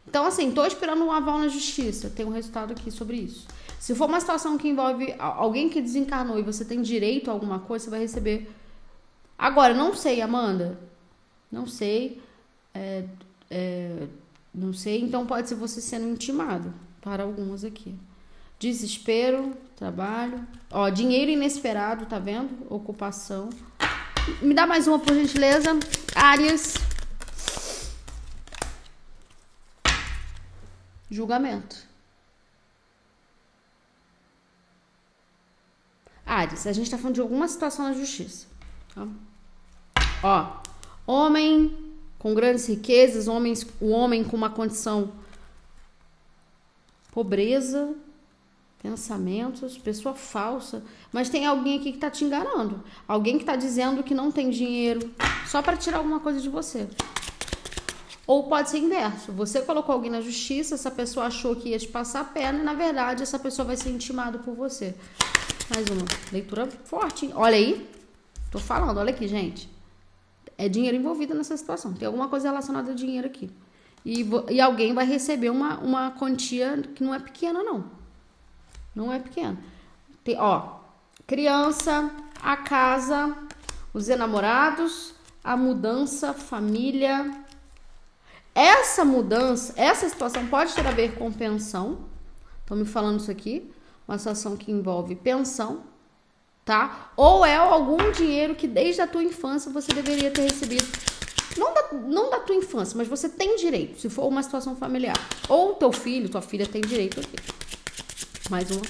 Então, 0.07 0.27
assim, 0.27 0.51
tô 0.51 0.65
esperando 0.67 1.05
um 1.05 1.13
aval 1.13 1.39
na 1.39 1.49
justiça. 1.49 2.11
Tem 2.11 2.27
um 2.27 2.31
resultado 2.31 2.73
aqui 2.73 2.91
sobre 2.91 3.17
isso. 3.17 3.47
Se 3.79 3.95
for 3.95 4.09
uma 4.09 4.21
situação 4.21 4.57
que 4.59 4.69
envolve 4.69 5.15
alguém 5.19 5.69
que 5.69 5.81
desencarnou 5.81 6.39
e 6.39 6.43
você 6.43 6.65
tem 6.65 6.83
direito 6.83 7.31
a 7.31 7.33
alguma 7.33 7.59
coisa, 7.59 7.85
você 7.85 7.91
vai 7.91 8.01
receber 8.01 8.51
Agora, 9.39 9.75
não 9.75 9.95
sei, 9.95 10.21
Amanda. 10.21 10.79
Não 11.51 11.67
sei. 11.67 12.23
É, 12.73 13.05
é, 13.51 14.09
não 14.55 14.73
sei. 14.73 15.01
Então 15.01 15.27
pode 15.27 15.49
ser 15.49 15.55
você 15.55 15.81
sendo 15.81 16.09
intimado. 16.09 16.73
Para 17.01 17.23
algumas 17.23 17.65
aqui. 17.65 17.95
Desespero, 18.59 19.55
trabalho. 19.77 20.47
Ó, 20.71 20.89
dinheiro 20.89 21.31
inesperado, 21.31 22.07
tá 22.07 22.19
vendo? 22.19 22.67
Ocupação. 22.71 23.51
Me 24.41 24.55
dá 24.55 24.67
mais 24.67 24.87
uma, 24.87 24.99
por 24.99 25.15
gentileza. 25.15 25.71
Áreas. 26.15 26.75
Julgamento. 31.11 31.95
Ares, 36.27 36.67
a 36.67 36.73
gente 36.73 36.91
tá 36.91 36.97
falando 36.97 37.15
de 37.15 37.21
alguma 37.21 37.47
situação 37.47 37.85
na 37.85 37.93
justiça. 37.93 38.47
Tá? 38.95 39.07
Ó, 40.27 40.47
homem 41.07 41.77
com 42.19 42.35
grandes 42.35 42.67
riquezas, 42.67 43.29
homens, 43.29 43.67
o 43.79 43.91
homem 43.91 44.25
com 44.25 44.35
uma 44.35 44.49
condição 44.49 45.13
pobreza, 47.13 47.95
pensamentos, 48.83 49.77
pessoa 49.77 50.15
falsa, 50.15 50.83
mas 51.13 51.29
tem 51.29 51.45
alguém 51.45 51.79
aqui 51.79 51.93
que 51.93 51.99
tá 51.99 52.11
te 52.11 52.25
enganando, 52.25 52.83
alguém 53.07 53.39
que 53.39 53.45
tá 53.45 53.55
dizendo 53.55 54.03
que 54.03 54.15
não 54.15 54.33
tem 54.33 54.49
dinheiro 54.49 55.11
só 55.47 55.61
para 55.61 55.77
tirar 55.77 55.99
alguma 55.99 56.21
coisa 56.21 56.41
de 56.41 56.49
você. 56.49 56.89
Ou 58.27 58.45
pode 58.45 58.71
ser 58.71 58.79
inverso. 58.79 59.31
Você 59.33 59.61
colocou 59.61 59.93
alguém 59.95 60.11
na 60.11 60.23
justiça, 60.23 60.75
essa 60.75 60.91
pessoa 60.91 61.27
achou 61.27 61.55
que 61.55 61.69
ia 61.69 61.79
te 61.79 61.89
passar 61.89 62.21
a 62.21 62.25
perna 62.25 62.61
e 62.61 62.65
na 62.65 62.73
verdade 62.73 63.23
essa 63.23 63.39
pessoa 63.39 63.67
vai 63.67 63.77
ser 63.77 63.91
intimada 63.91 64.39
por 64.39 64.55
você. 64.55 64.95
Mais 65.69 65.87
uma 65.91 66.07
leitura 66.33 66.67
forte. 66.85 67.27
Hein? 67.27 67.33
Olha 67.35 67.57
aí. 67.57 67.87
Tô 68.51 68.59
falando, 68.59 68.97
olha 68.97 69.11
aqui, 69.11 69.29
gente. 69.29 69.74
É 70.57 70.69
dinheiro 70.69 70.97
envolvido 70.97 71.35
nessa 71.35 71.57
situação. 71.57 71.93
Tem 71.93 72.07
alguma 72.07 72.29
coisa 72.29 72.49
relacionada 72.49 72.93
a 72.93 72.95
dinheiro 72.95 73.27
aqui. 73.27 73.51
E, 74.05 74.25
e 74.51 74.61
alguém 74.61 74.93
vai 74.93 75.07
receber 75.07 75.51
uma, 75.51 75.79
uma 75.79 76.11
quantia 76.13 76.83
que 76.95 77.03
não 77.03 77.15
é 77.15 77.19
pequena, 77.19 77.63
não. 77.63 77.85
Não 78.95 79.13
é 79.13 79.19
pequena. 79.19 79.59
Tem, 80.23 80.39
ó, 80.39 80.79
criança, 81.27 82.11
a 82.41 82.57
casa, 82.57 83.37
os 83.93 84.09
enamorados, 84.09 85.15
a 85.43 85.57
mudança, 85.57 86.33
família. 86.33 87.31
Essa 88.55 89.05
mudança, 89.05 89.73
essa 89.77 90.09
situação 90.09 90.47
pode 90.47 90.75
ter 90.75 90.87
a 90.87 90.93
ver 90.93 91.17
com 91.17 91.33
pensão. 91.33 92.05
Estão 92.61 92.77
me 92.77 92.85
falando 92.85 93.21
isso 93.21 93.31
aqui. 93.31 93.71
Uma 94.07 94.19
situação 94.19 94.57
que 94.57 94.71
envolve 94.71 95.17
pensão 95.17 95.94
tá? 96.65 97.13
Ou 97.17 97.45
é 97.45 97.57
algum 97.57 98.11
dinheiro 98.13 98.55
que 98.55 98.67
desde 98.67 99.01
a 99.01 99.07
tua 99.07 99.23
infância 99.23 99.71
você 99.71 99.93
deveria 99.93 100.31
ter 100.31 100.43
recebido. 100.43 100.87
Não 101.57 101.73
da, 101.73 101.93
não 101.93 102.31
da 102.31 102.41
tua 102.41 102.57
infância, 102.57 102.97
mas 102.97 103.07
você 103.07 103.29
tem 103.29 103.57
direito, 103.57 104.01
se 104.01 104.09
for 104.09 104.27
uma 104.27 104.43
situação 104.43 104.75
familiar. 104.75 105.17
Ou 105.49 105.75
teu 105.75 105.93
filho, 105.93 106.29
tua 106.29 106.43
filha 106.43 106.67
tem 106.67 106.81
direito 106.81 107.21
aqui. 107.21 107.37
Mais 108.51 108.71
uma. 108.71 108.83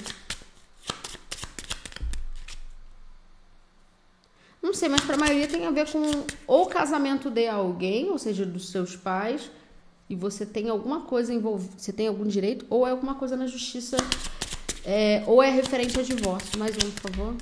Não 4.61 4.73
sei, 4.73 4.89
mas 4.89 5.01
para 5.01 5.15
a 5.15 5.19
maioria 5.19 5.47
tem 5.47 5.65
a 5.67 5.71
ver 5.71 5.87
com 5.91 6.01
ou 6.47 6.65
casamento 6.65 7.29
de 7.29 7.47
alguém, 7.47 8.09
ou 8.09 8.17
seja, 8.17 8.45
dos 8.45 8.69
seus 8.69 8.95
pais, 8.95 9.51
e 10.09 10.15
você 10.15 10.43
tem 10.43 10.69
alguma 10.69 11.01
coisa 11.01 11.31
envolvida, 11.31 11.73
você 11.77 11.93
tem 11.93 12.07
algum 12.07 12.25
direito, 12.25 12.65
ou 12.67 12.87
é 12.87 12.89
alguma 12.89 13.13
coisa 13.13 13.37
na 13.37 13.45
justiça, 13.45 13.95
é, 14.85 15.23
ou 15.25 15.41
é 15.41 15.49
referente 15.49 15.99
a 15.99 16.03
divórcio. 16.03 16.59
Mais 16.59 16.75
um, 16.75 16.91
por 16.91 17.11
favor. 17.11 17.35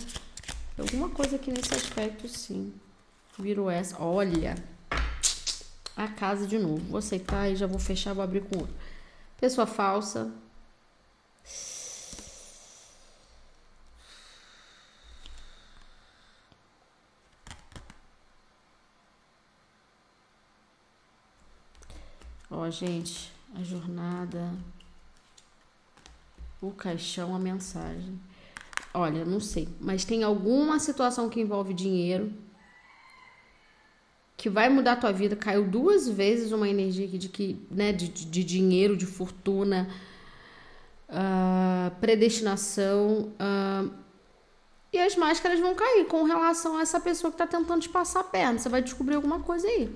Alguma 0.79 1.09
coisa 1.09 1.35
aqui 1.35 1.51
nesse 1.51 1.75
aspecto, 1.75 2.27
sim. 2.27 2.73
Virou 3.37 3.69
essa. 3.69 4.01
Olha. 4.01 4.55
A 5.95 6.07
casa 6.07 6.47
de 6.47 6.57
novo. 6.57 6.81
Vou 6.89 6.99
aceitar 6.99 7.49
e 7.49 7.55
já 7.55 7.67
vou 7.67 7.79
fechar, 7.79 8.13
vou 8.13 8.23
abrir 8.23 8.41
com 8.41 8.59
outro. 8.59 8.73
Pessoa 9.39 9.67
falsa. 9.67 10.31
Ó, 22.49 22.69
gente, 22.69 23.33
a 23.55 23.63
jornada, 23.63 24.53
o 26.67 26.71
caixão, 26.71 27.35
a 27.35 27.39
mensagem. 27.39 28.19
Olha, 28.93 29.25
não 29.25 29.39
sei, 29.39 29.67
mas 29.79 30.05
tem 30.05 30.23
alguma 30.23 30.79
situação 30.79 31.29
que 31.29 31.39
envolve 31.39 31.73
dinheiro 31.73 32.31
que 34.43 34.49
vai 34.49 34.67
mudar 34.67 34.93
a 34.93 34.95
tua 34.97 35.11
vida. 35.11 35.35
Caiu 35.35 35.65
duas 35.65 36.07
vezes 36.07 36.51
uma 36.51 36.67
energia 36.67 37.07
de 37.07 37.29
que, 37.29 37.65
né, 37.71 37.93
de, 37.93 38.09
de 38.09 38.43
dinheiro, 38.43 38.97
de 38.97 39.05
fortuna, 39.05 39.87
uh, 41.09 41.95
predestinação. 42.01 43.31
Uh, 43.39 43.89
e 44.91 44.99
as 44.99 45.15
máscaras 45.15 45.59
vão 45.59 45.73
cair 45.73 46.05
com 46.07 46.23
relação 46.23 46.77
a 46.77 46.81
essa 46.81 46.99
pessoa 46.99 47.31
que 47.31 47.37
tá 47.37 47.47
tentando 47.47 47.81
te 47.81 47.89
passar 47.89 48.19
a 48.19 48.23
perna. 48.25 48.59
Você 48.59 48.69
vai 48.69 48.81
descobrir 48.81 49.15
alguma 49.15 49.39
coisa 49.39 49.65
aí. 49.65 49.95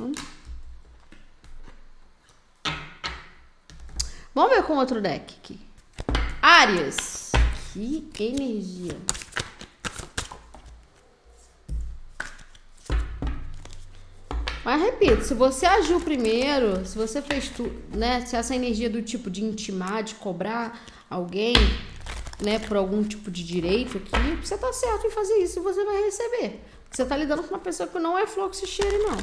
Hum? 0.00 0.12
Vamos 4.34 4.50
ver 4.50 4.62
com 4.62 4.76
outro 4.76 5.00
deck 5.02 5.36
aqui. 5.38 5.67
Áreas. 6.50 7.30
Que 7.74 8.24
energia. 8.24 8.96
Mas 14.64 14.80
repito, 14.80 15.24
se 15.24 15.34
você 15.34 15.66
agiu 15.66 16.00
primeiro, 16.00 16.86
se 16.86 16.96
você 16.96 17.20
fez 17.20 17.50
tudo, 17.50 17.70
né? 17.94 18.24
Se 18.24 18.34
essa 18.34 18.56
energia 18.56 18.88
do 18.88 19.02
tipo 19.02 19.28
de 19.28 19.44
intimar, 19.44 20.02
de 20.02 20.14
cobrar 20.14 20.82
alguém, 21.10 21.52
né, 22.40 22.58
por 22.60 22.78
algum 22.78 23.04
tipo 23.04 23.30
de 23.30 23.44
direito 23.44 23.98
aqui, 23.98 24.36
você 24.42 24.56
tá 24.56 24.72
certo 24.72 25.06
em 25.06 25.10
fazer 25.10 25.34
isso 25.34 25.58
e 25.58 25.62
você 25.62 25.84
vai 25.84 26.02
receber. 26.04 26.64
Você 26.90 27.04
tá 27.04 27.14
lidando 27.14 27.42
com 27.42 27.50
uma 27.50 27.60
pessoa 27.60 27.86
que 27.86 27.98
não 27.98 28.16
é 28.16 28.26
fluxo 28.26 28.66
cheire, 28.66 28.96
não. 28.96 29.18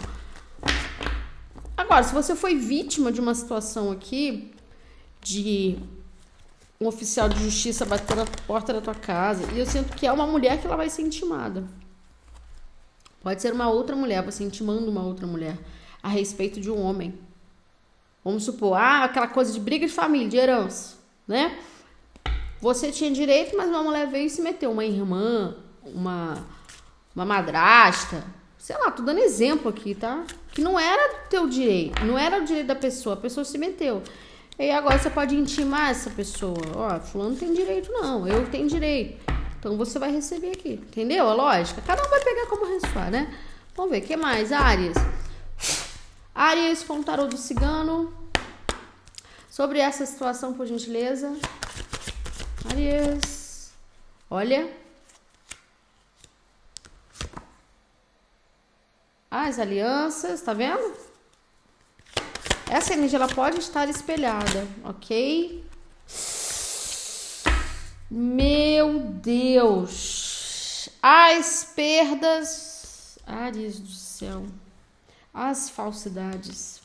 Agora, 1.75 2.03
se 2.03 2.13
você 2.13 2.35
foi 2.35 2.53
vítima 2.53 3.11
de 3.11 3.19
uma 3.19 3.33
situação 3.33 3.91
aqui 3.91 4.53
de 5.21 5.79
um 6.79 6.87
oficial 6.87 7.29
de 7.29 7.43
justiça 7.43 7.85
bater 7.85 8.15
na 8.15 8.25
porta 8.47 8.73
da 8.73 8.81
tua 8.81 8.95
casa. 8.95 9.51
E 9.53 9.59
eu 9.59 9.65
sinto 9.65 9.95
que 9.95 10.05
é 10.05 10.11
uma 10.11 10.27
mulher 10.27 10.59
que 10.59 10.67
ela 10.67 10.75
vai 10.75 10.89
ser 10.89 11.01
intimada. 11.01 11.63
Pode 13.21 13.41
ser 13.41 13.53
uma 13.53 13.69
outra 13.69 13.95
mulher, 13.95 14.23
você 14.23 14.43
intimando 14.43 14.89
uma 14.89 15.03
outra 15.03 15.25
mulher 15.25 15.57
a 16.03 16.09
respeito 16.09 16.59
de 16.59 16.69
um 16.69 16.79
homem. 16.79 17.17
Vamos 18.23 18.43
supor, 18.43 18.75
ah, 18.75 19.03
aquela 19.03 19.27
coisa 19.27 19.51
de 19.51 19.59
briga 19.59 19.87
de 19.87 19.91
família, 19.91 20.27
de 20.27 20.37
herança, 20.37 20.97
né? 21.27 21.57
Você 22.59 22.91
tinha 22.91 23.11
direito, 23.11 23.55
mas 23.55 23.69
uma 23.69 23.83
mulher 23.83 24.07
veio 24.07 24.27
e 24.27 24.29
se 24.29 24.41
meteu. 24.41 24.71
Uma 24.71 24.85
irmã, 24.85 25.55
uma, 25.83 26.45
uma 27.15 27.25
madrasta, 27.25 28.23
sei 28.57 28.75
lá, 28.77 28.89
tô 28.89 29.03
dando 29.03 29.19
exemplo 29.19 29.69
aqui, 29.69 29.93
tá? 29.93 30.23
Que 30.51 30.61
não 30.61 30.79
era 30.79 31.19
teu 31.29 31.47
direito, 31.47 32.03
não 32.03 32.17
era 32.17 32.41
o 32.41 32.45
direito 32.45 32.67
da 32.67 32.75
pessoa, 32.75 33.13
a 33.13 33.19
pessoa 33.19 33.43
se 33.45 33.57
meteu. 33.57 34.01
E 34.57 34.71
agora 34.71 34.97
você 34.97 35.09
pode 35.09 35.35
intimar 35.35 35.89
essa 35.89 36.09
pessoa. 36.09 36.57
Ó, 36.75 36.99
fulano 36.99 37.35
tem 37.35 37.53
direito, 37.53 37.91
não. 37.91 38.25
Eu 38.25 38.49
tenho 38.49 38.67
direito. 38.67 39.19
Então 39.59 39.75
você 39.75 39.99
vai 39.99 40.11
receber 40.11 40.51
aqui. 40.51 40.73
Entendeu 40.73 41.27
a 41.27 41.33
lógica? 41.33 41.81
Cada 41.81 42.05
um 42.05 42.09
vai 42.09 42.23
pegar 42.23 42.47
como 42.47 42.65
ressoar, 42.65 43.11
né? 43.11 43.37
Vamos 43.75 43.91
ver, 43.91 43.99
o 43.99 44.01
que 44.05 44.15
mais? 44.15 44.53
Áreas. 44.53 44.95
Áreas 46.33 46.83
com 46.83 47.03
tarô 47.03 47.27
do 47.27 47.37
cigano. 47.37 48.13
Sobre 49.49 49.79
essa 49.79 50.05
situação, 50.05 50.53
por 50.53 50.65
gentileza. 50.65 51.35
Arias. 52.71 53.71
Olha. 54.29 54.69
As 59.29 59.59
alianças, 59.59 60.41
tá 60.41 60.53
vendo? 60.53 60.93
Essa 62.69 62.93
energia 62.93 63.17
ela 63.17 63.27
pode 63.27 63.59
estar 63.59 63.87
espelhada, 63.87 64.67
ok? 64.83 65.63
Meu 68.09 68.99
Deus! 68.99 70.89
As 71.01 71.71
perdas. 71.75 73.19
Ares 73.25 73.79
do 73.79 73.91
céu. 73.91 74.45
As 75.33 75.69
falsidades. 75.69 76.81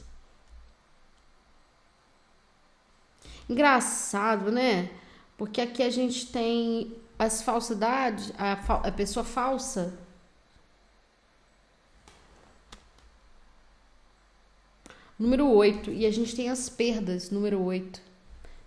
Engraçado, 3.49 4.53
né? 4.53 4.91
Porque 5.37 5.61
aqui 5.61 5.83
a 5.83 5.91
gente 5.91 6.27
tem 6.27 6.97
as 7.19 7.43
falsidades, 7.43 8.33
a, 8.39 8.53
a 8.89 8.93
pessoa 8.93 9.25
falsa. 9.25 9.99
Número 15.21 15.47
8. 15.51 15.91
E 15.91 16.07
a 16.07 16.11
gente 16.11 16.35
tem 16.35 16.49
as 16.49 16.71
perdas, 16.71 17.31
número 17.31 17.63
8. 17.63 18.01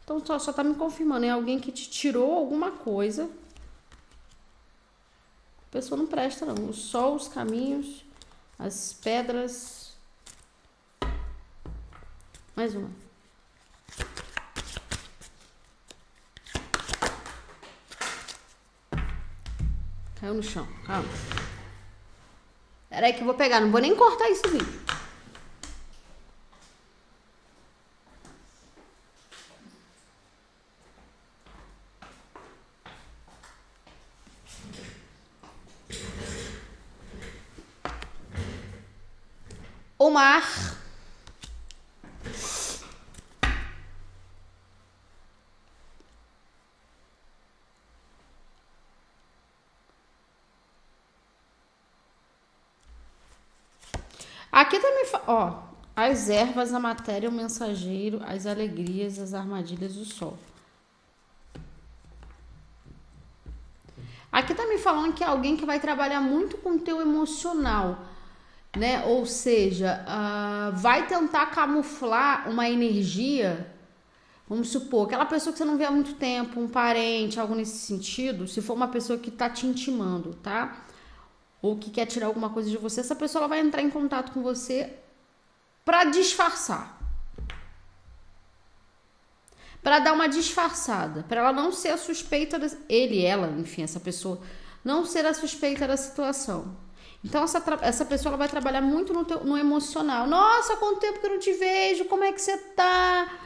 Então 0.04 0.24
só, 0.24 0.38
só 0.38 0.54
tá 0.54 0.64
me 0.64 0.76
confirmando, 0.76 1.26
é 1.26 1.32
alguém 1.32 1.60
que 1.60 1.72
te 1.72 1.90
tirou 1.90 2.32
alguma 2.32 2.70
coisa. 2.70 3.28
A 5.68 5.72
pessoa 5.72 5.98
não 5.98 6.06
presta, 6.06 6.46
não. 6.46 6.72
Sol, 6.72 7.16
os 7.16 7.28
caminhos, 7.28 8.06
as 8.60 8.94
pedras. 8.94 9.94
Mais 12.56 12.76
uma. 12.76 12.92
Caiu 20.22 20.36
no 20.36 20.44
chão, 20.44 20.68
calma. 20.86 21.10
Peraí 22.90 23.14
que 23.14 23.22
eu 23.22 23.26
vou 23.26 23.34
pegar, 23.34 23.60
não 23.60 23.72
vou 23.72 23.82
nem 23.82 23.96
cortar 23.96 24.30
esse 24.30 24.48
vídeo. 24.48 24.83
O 40.14 40.16
mar. 40.16 40.44
Aqui 54.52 54.80
também, 54.80 55.04
ó, 55.26 55.64
as 55.96 56.30
ervas, 56.30 56.72
a 56.74 56.80
matéria, 56.80 57.28
o 57.28 57.32
mensageiro, 57.32 58.22
as 58.24 58.46
alegrias, 58.46 59.18
as 59.18 59.34
armadilhas 59.34 59.96
do 59.96 60.06
sol. 60.06 60.38
Aqui 64.32 64.54
tá 64.54 64.68
me 64.68 64.78
falando 64.78 65.14
que 65.14 65.24
é 65.24 65.28
alguém 65.28 65.58
que 65.58 65.66
vai 65.66 65.80
trabalhar 65.80 66.22
muito 66.22 66.58
com 66.58 66.72
o 66.72 66.80
teu 66.80 67.02
emocional 67.02 68.13
né? 68.76 69.06
Ou 69.06 69.26
seja, 69.26 70.04
uh, 70.08 70.76
vai 70.76 71.08
tentar 71.08 71.48
camuflar 71.48 72.50
uma 72.50 72.70
energia. 72.70 73.72
Vamos 74.48 74.70
supor, 74.70 75.06
aquela 75.06 75.26
pessoa 75.26 75.54
que 75.54 75.58
você 75.58 75.66
não 75.66 75.78
vê 75.78 75.86
há 75.86 75.92
muito 75.92 76.16
tempo, 76.16 76.60
um 76.60 76.68
parente, 76.68 77.40
algo 77.40 77.56
nesse 77.56 77.78
sentido, 77.78 78.48
se 78.48 78.62
for 78.62 78.74
uma 78.74 78.88
pessoa 78.88 79.18
que 79.18 79.32
tá 79.32 79.50
te 79.50 79.66
intimando, 79.66 80.34
tá? 80.36 80.86
Ou 81.62 81.78
que 81.78 81.90
quer 81.90 82.06
tirar 82.06 82.28
alguma 82.28 82.50
coisa 82.50 82.70
de 82.70 82.78
você, 82.78 83.00
essa 83.00 83.16
pessoa 83.16 83.48
vai 83.48 83.60
entrar 83.60 83.82
em 83.82 83.90
contato 83.90 84.34
com 84.34 84.44
você 84.44 84.94
para 85.86 86.04
disfarçar. 86.06 87.00
Para 89.82 90.00
dar 90.00 90.14
uma 90.14 90.28
disfarçada, 90.28 91.24
para 91.24 91.42
ela 91.42 91.54
não 91.54 91.72
ser 91.72 91.90
a 91.90 91.98
suspeita, 91.98 92.60
de, 92.60 92.78
ele, 92.90 93.24
ela, 93.24 93.48
enfim, 93.60 93.84
essa 93.84 94.00
pessoa, 94.00 94.42
não 94.84 95.06
ser 95.06 95.26
a 95.26 95.34
suspeita 95.34 95.88
da 95.88 95.98
situação. 95.98 96.76
Então, 97.24 97.44
essa, 97.44 97.64
essa 97.82 98.06
pessoa 98.06 98.32
ela 98.32 98.38
vai 98.38 98.50
trabalhar 98.50 98.82
muito 98.82 99.14
no, 99.14 99.24
teu, 99.24 99.44
no 99.44 99.58
emocional. 99.58 100.28
Nossa, 100.28 100.76
quanto 100.76 101.00
tempo 101.00 101.20
que 101.20 101.26
eu 101.26 101.32
não 101.32 101.40
te 101.40 101.54
vejo, 101.54 102.06
como 102.06 102.24
é 102.24 102.34
que 102.34 102.42
você 102.42 102.58
tá? 102.58 103.40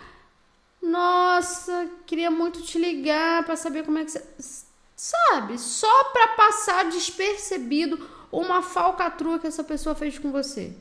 Nossa, 0.82 1.88
queria 2.06 2.32
muito 2.32 2.62
te 2.64 2.80
ligar 2.80 3.44
para 3.44 3.56
saber 3.56 3.86
como 3.86 4.00
é 4.00 4.06
que 4.06 4.12
você. 4.12 4.66
Sabe? 4.96 5.60
Só 5.60 6.06
para 6.06 6.30
passar 6.30 6.86
despercebido 6.86 8.10
uma 8.32 8.64
falcatrua 8.64 9.38
que 9.38 9.46
essa 9.46 9.64
pessoa 9.64 9.94
fez 9.94 10.18
com 10.18 10.32
você. 10.32 10.76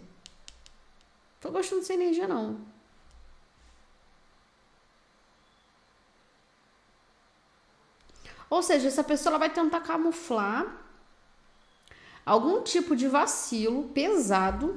Tô 1.39 1.51
gostando 1.51 1.83
dessa 1.83 1.93
energia, 1.93 2.27
não. 2.27 2.59
Ou 8.49 8.63
seja, 8.63 8.89
essa 8.89 9.05
pessoa 9.05 9.33
ela 9.33 9.39
vai 9.39 9.51
tentar 9.51 9.81
camuflar 9.81 10.86
algum 12.27 12.61
tipo 12.63 12.97
de 12.97 13.07
vacilo 13.07 13.85
pesado 13.95 14.77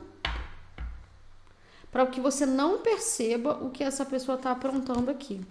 para 1.92 2.06
que 2.06 2.22
você 2.22 2.46
não 2.46 2.78
perceba 2.78 3.58
o 3.64 3.72
que 3.72 3.84
essa 3.84 4.06
pessoa 4.06 4.38
está 4.38 4.52
aprontando 4.52 5.10
aqui. 5.10 5.42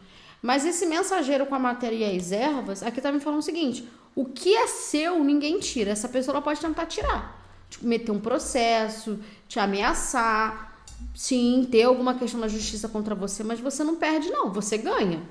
Mas 0.41 0.65
esse 0.65 0.87
mensageiro 0.87 1.45
com 1.47 1.57
a 1.57 1.59
matéria 1.59 1.97
e 1.97 2.17
as 2.17 2.31
ervas, 2.31 2.85
aqui 2.85 3.01
tá 3.01 3.11
me 3.11 3.19
falando 3.19 3.41
o 3.41 3.43
seguinte: 3.43 3.89
o 4.15 4.25
que 4.25 4.55
é 4.55 4.69
seu, 4.69 5.23
ninguém 5.25 5.59
tira. 5.59 5.91
Essa 5.91 6.09
pessoa 6.09 6.35
ela 6.35 6.43
pode 6.43 6.61
tentar 6.61 6.87
tirar. 6.87 7.37
Tipo, 7.69 7.87
meter 7.87 8.13
um 8.13 8.21
processo, 8.21 9.19
te 9.49 9.59
ameaçar, 9.59 10.81
sim, 11.15 11.67
ter 11.71 11.83
alguma 11.83 12.15
questão 12.15 12.41
na 12.41 12.49
justiça 12.49 12.89
contra 12.89 13.15
você, 13.15 13.43
mas 13.43 13.61
você 13.61 13.83
não 13.83 13.97
perde, 13.97 14.31
não, 14.31 14.51
você 14.53 14.79
ganha. 14.79 15.23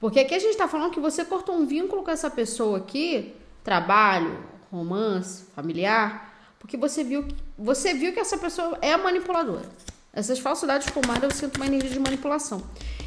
Porque 0.00 0.18
aqui 0.18 0.34
a 0.34 0.38
gente 0.38 0.50
está 0.50 0.66
falando 0.66 0.90
que 0.90 1.00
você 1.00 1.24
cortou 1.24 1.54
um 1.54 1.64
vínculo 1.64 2.02
com 2.02 2.10
essa 2.10 2.28
pessoa 2.28 2.78
aqui, 2.78 3.34
trabalho, 3.62 4.51
romance, 4.72 5.44
familiar, 5.54 6.34
porque 6.58 6.76
você 6.76 7.04
viu, 7.04 7.28
você 7.58 7.92
viu 7.92 8.12
que 8.12 8.20
essa 8.20 8.38
pessoa 8.38 8.78
é 8.80 8.96
manipuladora. 8.96 9.68
Essas 10.12 10.38
falsidades 10.38 10.88
mar 11.06 11.22
eu 11.22 11.30
sinto 11.30 11.56
uma 11.56 11.66
energia 11.66 11.90
de 11.90 11.98
manipulação. 11.98 12.62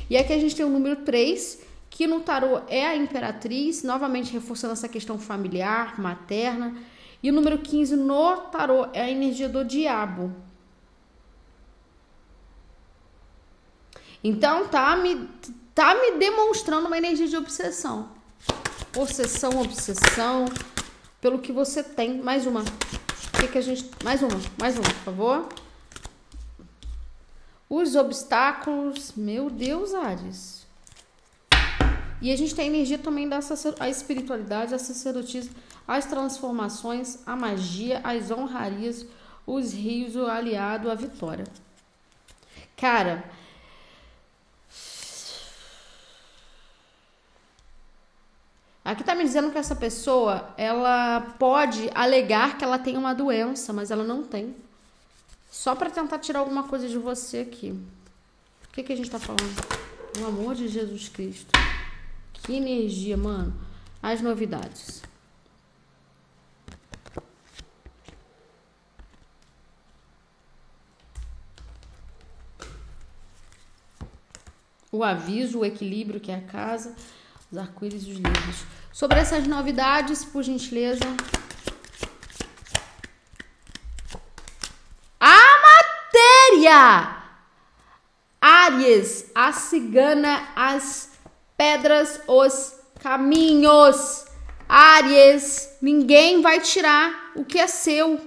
E 0.10 0.17
aqui 0.17 0.34
a 0.34 0.39
gente 0.39 0.56
tem 0.56 0.65
o 0.65 0.69
número 0.69 0.97
3, 0.97 1.62
que 1.89 2.06
no 2.06 2.19
tarô 2.19 2.62
é 2.67 2.86
a 2.86 2.95
imperatriz, 2.95 3.84
novamente 3.84 4.32
reforçando 4.34 4.73
essa 4.73 4.88
questão 4.88 5.17
familiar, 5.17 5.99
materna. 5.99 6.75
E 7.23 7.30
o 7.30 7.34
número 7.34 7.58
15 7.58 7.95
no 7.95 8.38
tarô 8.51 8.88
é 8.93 9.01
a 9.01 9.10
energia 9.10 9.49
do 9.49 9.63
diabo. 9.65 10.32
Então 14.23 14.67
tá 14.67 14.95
me 14.95 15.30
tá 15.73 15.93
me 15.95 16.17
demonstrando 16.17 16.88
uma 16.88 16.97
energia 16.97 17.28
de 17.28 17.38
obsessão. 17.38 18.10
Possessão, 18.91 19.62
obsessão, 19.62 20.45
pelo 21.25 21.39
que 21.39 21.51
você 21.51 21.81
tem. 21.81 22.21
Mais 22.21 22.45
uma. 22.45 22.61
O 22.61 23.39
que, 23.39 23.47
que 23.47 23.57
a 23.57 23.61
gente. 23.61 23.89
Mais 24.03 24.21
uma, 24.21 24.39
mais 24.59 24.75
uma, 24.77 24.83
por 24.83 25.03
favor. 25.03 25.49
Os 27.67 27.95
obstáculos. 27.95 29.13
Meu 29.17 29.49
Deus, 29.49 29.95
Ares. 29.95 30.67
E 32.21 32.31
a 32.31 32.38
gente 32.38 32.53
tem 32.53 32.65
a 32.65 32.67
energia 32.67 32.99
também 32.99 33.27
da 33.27 33.39
a 33.79 33.89
espiritualidade, 33.89 34.75
a 34.75 34.77
sacerdotisa, 34.77 35.49
as 35.88 36.05
transformações, 36.05 37.17
a 37.25 37.35
magia, 37.35 38.01
as 38.03 38.29
honrarias, 38.29 39.03
os 39.47 39.73
rios, 39.73 40.15
o 40.15 40.27
aliado, 40.27 40.91
a 40.91 40.95
vitória. 40.95 41.45
Cara, 42.77 43.23
Aqui 48.86 49.02
está 49.02 49.15
me 49.15 49.24
dizendo 49.24 49.52
que 49.52 49.58
essa 49.58 49.76
pessoa, 49.76 50.54
ela 50.56 51.19
pode 51.39 51.89
alegar 51.95 52.56
que 52.56 52.63
ela 52.63 52.78
tem 52.78 52.95
uma 52.95 53.15
doença, 53.15 53.74
mas 53.74 53.89
ela 53.89 54.04
não 54.04 54.21
tem. 54.21 54.56
Só 55.50 55.74
para 55.74 55.89
tentar 55.89 56.19
tirar 56.19 56.41
alguma 56.41 56.67
coisa 56.67 56.88
de 56.88 56.95
você 56.95 57.39
aqui. 57.39 57.71
O 57.71 58.71
que, 58.71 58.84
que 58.84 58.93
a 58.93 58.95
gente 58.95 59.08
está 59.08 59.17
falando? 59.17 59.41
Pelo 60.13 60.28
amor 60.28 60.54
de 60.54 60.67
Jesus 60.67 61.10
Cristo. 61.10 61.50
Que 62.32 62.54
energia, 62.54 63.17
mano. 63.17 63.60
As 64.04 64.21
novidades. 64.21 65.02
O 74.91 75.04
aviso, 75.04 75.62
o 75.62 75.65
equilíbrio, 75.65 76.19
que 76.19 76.32
é 76.32 76.36
a 76.36 76.41
casa 76.41 76.95
os 77.56 77.58
arco-íris 77.58 78.04
e 78.04 78.12
os 78.12 78.18
livros. 78.18 78.65
Sobre 78.91 79.20
essas 79.20 79.48
novidades, 79.48 80.26
por 80.26 80.44
gentileza. 80.44 81.06
A 85.20 85.39
matéria! 85.70 87.24
Áries, 88.41 89.32
a 89.34 89.52
cigana, 89.54 90.48
as 90.56 91.12
pedras, 91.58 92.22
os 92.28 92.76
caminhos. 93.02 94.26
Áries, 94.68 95.78
ninguém 95.82 96.41
vai 96.41 96.60
tirar 96.60 97.32
o 97.36 97.46
que 97.46 97.60
é 97.60 97.68
seu. 97.68 98.20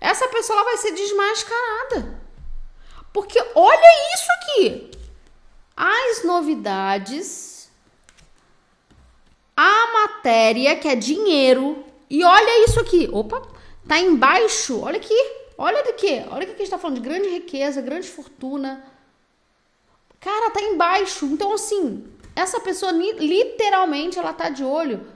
Essa 0.00 0.28
pessoa 0.28 0.64
vai 0.64 0.76
ser 0.76 0.92
desmascarada. 0.92 2.20
Porque 3.12 3.38
olha 3.54 4.14
isso 4.14 4.26
aqui. 4.32 4.89
As 5.82 6.24
novidades, 6.24 7.70
a 9.56 9.92
matéria, 9.94 10.76
que 10.76 10.86
é 10.86 10.94
dinheiro, 10.94 11.82
e 12.10 12.22
olha 12.22 12.66
isso 12.66 12.78
aqui. 12.78 13.08
Opa, 13.10 13.40
tá 13.88 13.98
embaixo. 13.98 14.78
Olha 14.82 14.98
aqui. 14.98 15.14
Olha 15.56 15.82
daqui. 15.82 16.22
Olha 16.30 16.42
o 16.42 16.46
que 16.46 16.52
a 16.52 16.56
gente 16.56 16.62
está 16.64 16.76
falando 16.76 16.96
de 16.96 17.08
grande 17.08 17.30
riqueza, 17.30 17.80
grande 17.80 18.08
fortuna. 18.08 18.84
Cara, 20.20 20.50
tá 20.50 20.60
embaixo. 20.60 21.24
Então, 21.24 21.54
assim, 21.54 22.06
essa 22.36 22.60
pessoa 22.60 22.92
literalmente 22.92 24.18
ela 24.18 24.34
tá 24.34 24.50
de 24.50 24.62
olho 24.62 25.06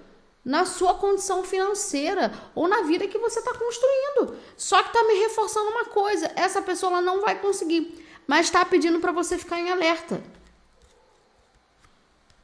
na 0.42 0.64
sua 0.64 0.94
condição 0.94 1.44
financeira 1.44 2.32
ou 2.54 2.66
na 2.66 2.80
vida 2.84 3.06
que 3.06 3.18
você 3.18 3.38
está 3.38 3.52
construindo. 3.52 4.34
Só 4.56 4.82
que 4.82 4.94
tá 4.94 5.02
me 5.02 5.12
reforçando 5.12 5.68
uma 5.68 5.84
coisa: 5.84 6.32
essa 6.34 6.62
pessoa 6.62 6.92
ela 6.92 7.02
não 7.02 7.20
vai 7.20 7.38
conseguir, 7.38 8.02
mas 8.26 8.46
está 8.46 8.64
pedindo 8.64 8.98
para 8.98 9.12
você 9.12 9.36
ficar 9.36 9.60
em 9.60 9.68
alerta. 9.68 10.22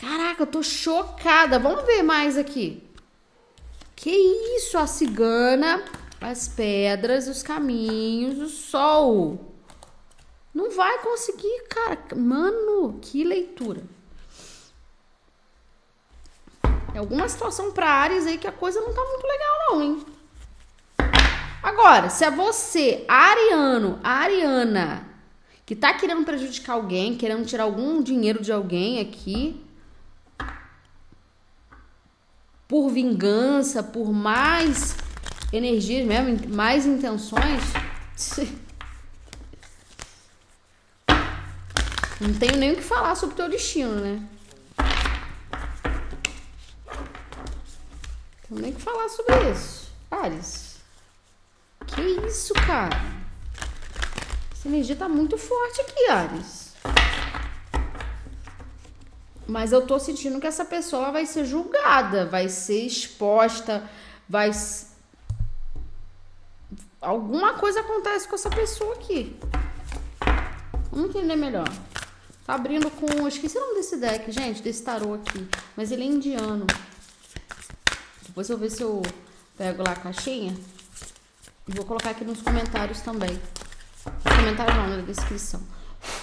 Caraca, 0.00 0.42
eu 0.42 0.46
tô 0.46 0.62
chocada. 0.62 1.58
Vamos 1.58 1.84
ver 1.84 2.02
mais 2.02 2.38
aqui. 2.38 2.82
Que 3.94 4.10
isso, 4.56 4.78
a 4.78 4.86
cigana, 4.86 5.84
as 6.20 6.48
pedras, 6.48 7.28
os 7.28 7.42
caminhos, 7.42 8.38
o 8.38 8.48
sol. 8.48 9.54
Não 10.54 10.70
vai 10.70 10.98
conseguir, 11.00 11.64
cara. 11.68 11.98
Mano, 12.16 12.98
que 13.02 13.22
leitura. 13.22 13.82
É 16.94 16.98
alguma 16.98 17.28
situação 17.28 17.70
para 17.72 17.88
Ares 17.88 18.26
aí 18.26 18.38
que 18.38 18.48
a 18.48 18.52
coisa 18.52 18.80
não 18.80 18.92
tá 18.92 19.04
muito 19.04 19.26
legal, 19.26 19.56
não, 19.68 19.82
hein? 19.82 20.06
Agora, 21.62 22.08
se 22.08 22.24
é 22.24 22.30
você, 22.30 23.04
ariano, 23.06 24.00
ariana, 24.02 25.06
que 25.66 25.76
tá 25.76 25.92
querendo 25.92 26.24
prejudicar 26.24 26.72
alguém, 26.72 27.16
querendo 27.16 27.44
tirar 27.44 27.64
algum 27.64 28.02
dinheiro 28.02 28.42
de 28.42 28.50
alguém 28.50 28.98
aqui, 28.98 29.62
por 32.70 32.88
vingança, 32.88 33.82
por 33.82 34.12
mais 34.12 34.96
energias 35.52 36.06
mesmo, 36.06 36.54
mais 36.54 36.86
intenções. 36.86 37.64
Não 42.20 42.32
tenho 42.34 42.56
nem 42.58 42.70
o 42.72 42.76
que 42.76 42.82
falar 42.82 43.16
sobre 43.16 43.32
o 43.32 43.36
teu 43.36 43.48
destino, 43.48 43.96
né? 43.96 44.22
Não 48.48 48.58
tenho 48.58 48.60
nem 48.60 48.70
o 48.70 48.74
que 48.74 48.82
falar 48.82 49.08
sobre 49.08 49.50
isso. 49.50 49.90
Ares. 50.08 50.76
Que 51.88 52.02
isso, 52.28 52.52
cara? 52.54 53.00
Essa 54.52 54.68
energia 54.68 54.94
tá 54.94 55.08
muito 55.08 55.36
forte 55.36 55.80
aqui, 55.80 56.06
Ares. 56.08 56.59
Mas 59.50 59.72
eu 59.72 59.84
tô 59.84 59.98
sentindo 59.98 60.38
que 60.38 60.46
essa 60.46 60.64
pessoa 60.64 61.10
vai 61.10 61.26
ser 61.26 61.44
julgada, 61.44 62.24
vai 62.24 62.48
ser 62.48 62.86
exposta, 62.86 63.82
vai. 64.28 64.52
Alguma 67.00 67.54
coisa 67.54 67.80
acontece 67.80 68.28
com 68.28 68.36
essa 68.36 68.48
pessoa 68.48 68.94
aqui. 68.94 69.36
Vamos 70.92 71.10
entender 71.10 71.34
melhor. 71.34 71.68
Tá 72.46 72.54
abrindo 72.54 72.88
com. 72.92 73.26
Esqueci 73.26 73.58
o 73.58 73.60
nome 73.60 73.74
desse 73.74 73.96
deck, 73.96 74.30
gente, 74.30 74.62
desse 74.62 74.84
tarô 74.84 75.14
aqui. 75.14 75.48
Mas 75.76 75.90
ele 75.90 76.04
é 76.04 76.06
indiano. 76.06 76.66
Depois 78.22 78.48
eu 78.48 78.56
ver 78.56 78.70
se 78.70 78.82
eu 78.84 79.02
pego 79.58 79.82
lá 79.82 79.90
a 79.90 79.96
caixinha. 79.96 80.56
E 81.66 81.72
vou 81.72 81.84
colocar 81.84 82.10
aqui 82.10 82.24
nos 82.24 82.40
comentários 82.40 83.00
também. 83.00 83.32
Nos 83.32 84.36
comentários 84.36 84.76
não, 84.76 84.96
na 84.96 85.02
descrição. 85.02 85.60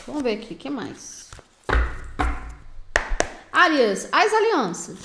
Vamos 0.05 0.23
ver 0.23 0.37
aqui, 0.37 0.53
o 0.53 0.57
que 0.57 0.69
mais? 0.69 1.26
Áreas, 3.57 4.07
as 4.11 4.31
alianças. 4.31 4.99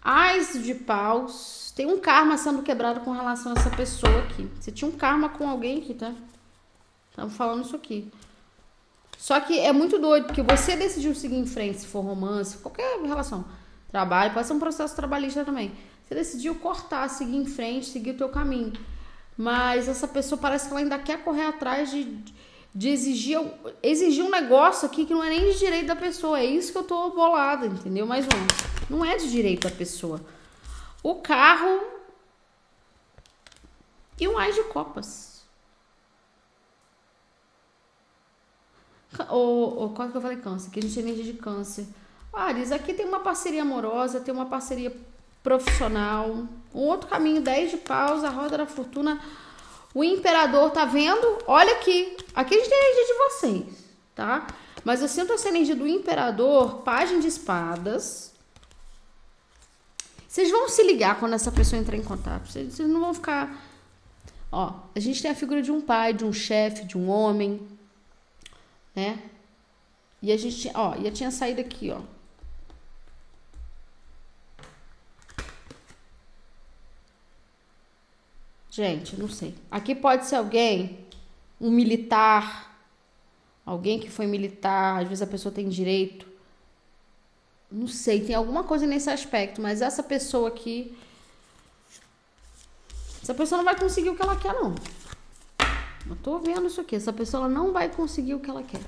As 0.00 0.52
de 0.62 0.74
paus. 0.74 1.72
Tem 1.74 1.86
um 1.86 1.98
karma 1.98 2.38
sendo 2.38 2.62
quebrado 2.62 3.00
com 3.00 3.10
relação 3.10 3.50
a 3.50 3.58
essa 3.58 3.70
pessoa 3.70 4.20
aqui. 4.20 4.48
Você 4.60 4.70
tinha 4.70 4.88
um 4.88 4.96
karma 4.96 5.28
com 5.28 5.50
alguém 5.50 5.78
aqui, 5.78 5.92
tá? 5.92 6.14
Estamos 7.10 7.34
falando 7.34 7.64
isso 7.64 7.74
aqui. 7.74 8.12
Só 9.18 9.40
que 9.40 9.58
é 9.58 9.72
muito 9.72 9.98
doido, 9.98 10.26
porque 10.26 10.40
você 10.40 10.76
decidiu 10.76 11.16
seguir 11.16 11.34
em 11.34 11.46
frente, 11.46 11.80
se 11.80 11.86
for 11.88 12.02
romance, 12.02 12.58
qualquer 12.58 12.96
relação. 13.00 13.44
Trabalho, 13.90 14.32
pode 14.32 14.46
ser 14.46 14.52
um 14.52 14.60
processo 14.60 14.94
trabalhista 14.94 15.44
também. 15.44 15.72
Você 16.04 16.14
decidiu 16.14 16.54
cortar, 16.54 17.08
seguir 17.08 17.38
em 17.38 17.46
frente, 17.46 17.86
seguir 17.86 18.12
o 18.12 18.16
teu 18.18 18.28
caminho. 18.28 18.72
Mas 19.36 19.88
essa 19.88 20.06
pessoa 20.06 20.40
parece 20.40 20.66
que 20.68 20.70
ela 20.70 20.80
ainda 20.80 20.98
quer 21.00 21.24
correr 21.24 21.46
atrás 21.46 21.90
de, 21.90 22.04
de 22.76 22.90
exigir, 22.90 23.40
exigir 23.82 24.22
um 24.22 24.28
negócio 24.28 24.84
aqui 24.84 25.06
que 25.06 25.14
não 25.14 25.24
é 25.24 25.30
nem 25.30 25.50
de 25.50 25.58
direito 25.58 25.86
da 25.86 25.96
pessoa. 25.96 26.38
É 26.38 26.44
isso 26.44 26.72
que 26.72 26.76
eu 26.76 26.84
tô 26.84 27.08
bolada, 27.08 27.64
entendeu? 27.66 28.06
Mas 28.06 28.26
não, 28.26 28.98
não 28.98 29.04
é 29.04 29.16
de 29.16 29.30
direito 29.30 29.66
da 29.66 29.74
pessoa. 29.74 30.20
O 31.02 31.14
carro 31.14 31.80
e 34.20 34.28
um 34.28 34.38
as 34.38 34.54
de 34.54 34.62
copas. 34.64 35.42
O, 39.30 39.86
o, 39.86 39.90
qual 39.94 40.10
que 40.10 40.16
eu 40.18 40.20
falei 40.20 40.36
câncer? 40.36 40.70
Que 40.70 40.78
a 40.78 40.82
gente 40.82 40.94
tem 40.94 41.02
energia 41.02 41.32
de 41.32 41.38
câncer. 41.38 41.86
Ares, 42.30 42.72
aqui 42.72 42.92
tem 42.92 43.06
uma 43.06 43.20
parceria 43.20 43.62
amorosa, 43.62 44.20
tem 44.20 44.34
uma 44.34 44.44
parceria 44.44 44.94
profissional. 45.42 46.46
Um 46.74 46.80
outro 46.80 47.08
caminho, 47.08 47.40
10 47.40 47.70
de 47.70 47.76
paus, 47.78 48.22
a 48.22 48.28
roda 48.28 48.58
da 48.58 48.66
fortuna 48.66 49.18
o 49.96 50.04
imperador 50.04 50.70
tá 50.72 50.84
vendo? 50.84 51.38
Olha 51.46 51.72
aqui. 51.72 52.18
Aqui 52.34 52.54
a 52.54 52.58
gente 52.58 52.68
tem 52.68 52.78
a 52.78 52.84
energia 52.84 53.06
de 53.06 53.18
vocês, 53.18 53.84
tá? 54.14 54.46
Mas 54.84 55.00
eu 55.00 55.08
sinto 55.08 55.32
essa 55.32 55.48
energia 55.48 55.74
do 55.74 55.88
imperador, 55.88 56.82
página 56.82 57.18
de 57.18 57.28
espadas. 57.28 58.30
Vocês 60.28 60.50
vão 60.50 60.68
se 60.68 60.82
ligar 60.82 61.18
quando 61.18 61.32
essa 61.32 61.50
pessoa 61.50 61.80
entrar 61.80 61.96
em 61.96 62.02
contato. 62.02 62.46
Vocês, 62.46 62.78
não 62.80 63.00
vão 63.00 63.14
ficar. 63.14 63.58
Ó, 64.52 64.74
a 64.94 65.00
gente 65.00 65.22
tem 65.22 65.30
a 65.30 65.34
figura 65.34 65.62
de 65.62 65.72
um 65.72 65.80
pai, 65.80 66.12
de 66.12 66.26
um 66.26 66.32
chefe, 66.32 66.84
de 66.84 66.98
um 66.98 67.08
homem, 67.08 67.66
né? 68.94 69.18
E 70.20 70.30
a 70.30 70.36
gente, 70.36 70.70
ó, 70.74 70.94
já 71.02 71.10
tinha 71.10 71.30
saído 71.30 71.62
aqui, 71.62 71.90
ó. 71.90 72.02
Gente, 78.76 79.16
não 79.16 79.26
sei. 79.26 79.54
Aqui 79.70 79.94
pode 79.94 80.26
ser 80.26 80.36
alguém, 80.36 80.98
um 81.58 81.70
militar, 81.70 82.78
alguém 83.64 83.98
que 83.98 84.10
foi 84.10 84.26
militar, 84.26 85.00
às 85.00 85.08
vezes 85.08 85.22
a 85.22 85.26
pessoa 85.26 85.50
tem 85.50 85.66
direito. 85.66 86.26
Não 87.72 87.88
sei, 87.88 88.20
tem 88.20 88.34
alguma 88.34 88.64
coisa 88.64 88.86
nesse 88.86 89.08
aspecto, 89.08 89.62
mas 89.62 89.80
essa 89.80 90.02
pessoa 90.02 90.48
aqui. 90.48 90.94
Essa 93.22 93.32
pessoa 93.32 93.56
não 93.56 93.64
vai 93.64 93.78
conseguir 93.80 94.10
o 94.10 94.14
que 94.14 94.20
ela 94.20 94.36
quer, 94.36 94.52
não. 94.52 94.74
Eu 96.06 96.16
tô 96.16 96.38
vendo 96.38 96.66
isso 96.66 96.82
aqui. 96.82 96.96
Essa 96.96 97.14
pessoa 97.14 97.48
não 97.48 97.72
vai 97.72 97.88
conseguir 97.88 98.34
o 98.34 98.40
que 98.40 98.50
ela 98.50 98.62
quer. 98.62 98.82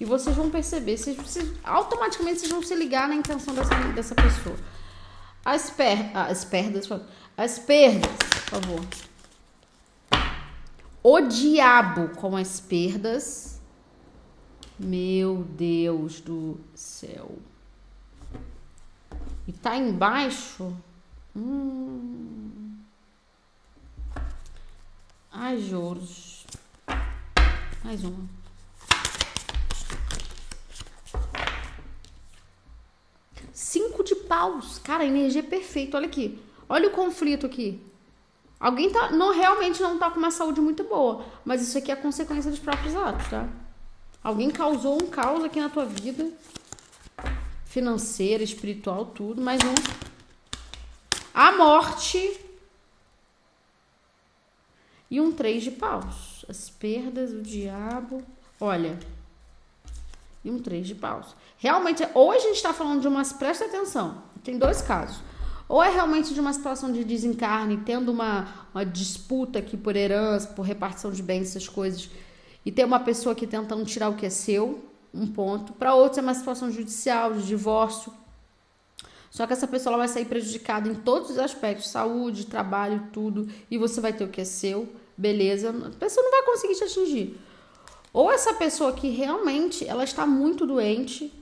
E 0.00 0.04
vocês 0.04 0.34
vão 0.34 0.50
perceber, 0.50 0.96
vocês, 0.96 1.16
vocês, 1.16 1.48
automaticamente 1.62 2.40
vocês 2.40 2.50
vão 2.50 2.60
se 2.60 2.74
ligar 2.74 3.06
na 3.06 3.14
intenção 3.14 3.54
dessa, 3.54 3.74
dessa 3.94 4.14
pessoa. 4.16 4.56
As, 5.44 5.70
per, 5.70 6.10
as 6.12 6.44
perdas, 6.44 6.88
as 7.36 7.56
perdas 7.60 8.39
por 8.50 8.60
favor. 8.60 8.80
O 11.02 11.20
diabo 11.20 12.08
com 12.16 12.36
as 12.36 12.60
perdas. 12.60 13.60
Meu 14.78 15.44
Deus 15.44 16.20
do 16.20 16.58
céu. 16.74 17.38
E 19.46 19.52
tá 19.52 19.76
embaixo. 19.76 20.76
Hum. 21.36 22.76
Ai, 25.30 25.58
juros. 25.58 26.46
Mais 27.84 28.02
uma. 28.02 28.28
Cinco 33.52 34.02
de 34.02 34.14
paus. 34.14 34.78
Cara, 34.78 35.04
energia 35.04 35.40
é 35.40 35.44
perfeita. 35.44 35.96
Olha 35.96 36.06
aqui. 36.06 36.42
Olha 36.68 36.88
o 36.88 36.92
conflito 36.92 37.46
aqui. 37.46 37.89
Alguém 38.60 38.90
tá, 38.90 39.10
não, 39.10 39.32
realmente 39.32 39.80
não 39.80 39.98
tá 39.98 40.10
com 40.10 40.18
uma 40.18 40.30
saúde 40.30 40.60
muito 40.60 40.84
boa, 40.84 41.24
mas 41.46 41.62
isso 41.62 41.78
aqui 41.78 41.90
é 41.90 41.96
consequência 41.96 42.50
dos 42.50 42.60
próprios 42.60 42.94
atos, 42.94 43.26
tá? 43.28 43.48
Alguém 44.22 44.50
causou 44.50 45.02
um 45.02 45.06
caos 45.06 45.42
aqui 45.42 45.58
na 45.58 45.70
tua 45.70 45.86
vida, 45.86 46.30
financeira, 47.64 48.42
espiritual, 48.42 49.06
tudo, 49.06 49.40
mas 49.40 49.60
não. 49.62 49.72
A 51.32 51.52
morte. 51.52 52.38
E 55.10 55.18
um 55.20 55.32
três 55.32 55.62
de 55.62 55.70
paus. 55.70 56.44
As 56.46 56.68
perdas, 56.68 57.32
o 57.32 57.40
diabo. 57.40 58.22
Olha. 58.60 58.98
E 60.44 60.50
um 60.50 60.58
três 60.58 60.86
de 60.86 60.94
paus. 60.94 61.34
Realmente, 61.56 62.06
ou 62.12 62.30
a 62.30 62.38
gente 62.38 62.56
está 62.56 62.74
falando 62.74 63.00
de 63.00 63.08
umas. 63.08 63.32
Presta 63.32 63.64
atenção. 63.64 64.22
Tem 64.44 64.58
dois 64.58 64.82
casos. 64.82 65.29
Ou 65.70 65.80
é 65.80 65.88
realmente 65.88 66.34
de 66.34 66.40
uma 66.40 66.52
situação 66.52 66.90
de 66.90 67.04
desencarne, 67.04 67.76
tendo 67.86 68.10
uma, 68.10 68.66
uma 68.74 68.84
disputa 68.84 69.60
aqui 69.60 69.76
por 69.76 69.94
herança, 69.94 70.48
por 70.48 70.62
repartição 70.62 71.12
de 71.12 71.22
bens, 71.22 71.50
essas 71.50 71.68
coisas, 71.68 72.10
e 72.66 72.72
ter 72.72 72.84
uma 72.84 72.98
pessoa 72.98 73.34
aqui 73.34 73.46
tentando 73.46 73.84
tirar 73.84 74.08
o 74.08 74.16
que 74.16 74.26
é 74.26 74.30
seu, 74.30 74.84
um 75.14 75.28
ponto. 75.28 75.72
Para 75.74 75.94
outros 75.94 76.18
é 76.18 76.22
uma 76.22 76.34
situação 76.34 76.72
judicial, 76.72 77.34
de 77.34 77.46
divórcio. 77.46 78.12
Só 79.30 79.46
que 79.46 79.52
essa 79.52 79.68
pessoa 79.68 79.96
vai 79.96 80.08
sair 80.08 80.24
prejudicada 80.24 80.88
em 80.88 80.94
todos 80.96 81.30
os 81.30 81.38
aspectos, 81.38 81.88
saúde, 81.88 82.46
trabalho, 82.46 83.06
tudo, 83.12 83.48
e 83.70 83.78
você 83.78 84.00
vai 84.00 84.12
ter 84.12 84.24
o 84.24 84.28
que 84.28 84.40
é 84.40 84.44
seu, 84.44 84.92
beleza. 85.16 85.70
A 85.70 85.98
pessoa 86.00 86.24
não 86.24 86.32
vai 86.32 86.42
conseguir 86.46 86.74
te 86.74 86.82
atingir. 86.82 87.40
Ou 88.12 88.28
essa 88.32 88.54
pessoa 88.54 88.92
que 88.92 89.08
realmente 89.08 89.86
ela 89.86 90.02
está 90.02 90.26
muito 90.26 90.66
doente, 90.66 91.32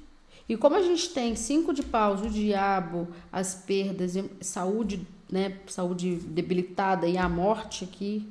e 0.48 0.56
como 0.56 0.76
a 0.76 0.82
gente 0.82 1.10
tem 1.10 1.36
cinco 1.36 1.74
de 1.74 1.82
paus, 1.82 2.22
o 2.22 2.30
diabo, 2.30 3.08
as 3.30 3.54
perdas, 3.54 4.14
saúde, 4.40 5.06
né, 5.30 5.58
saúde 5.66 6.16
debilitada 6.16 7.06
e 7.06 7.18
a 7.18 7.28
morte 7.28 7.84
aqui, 7.84 8.26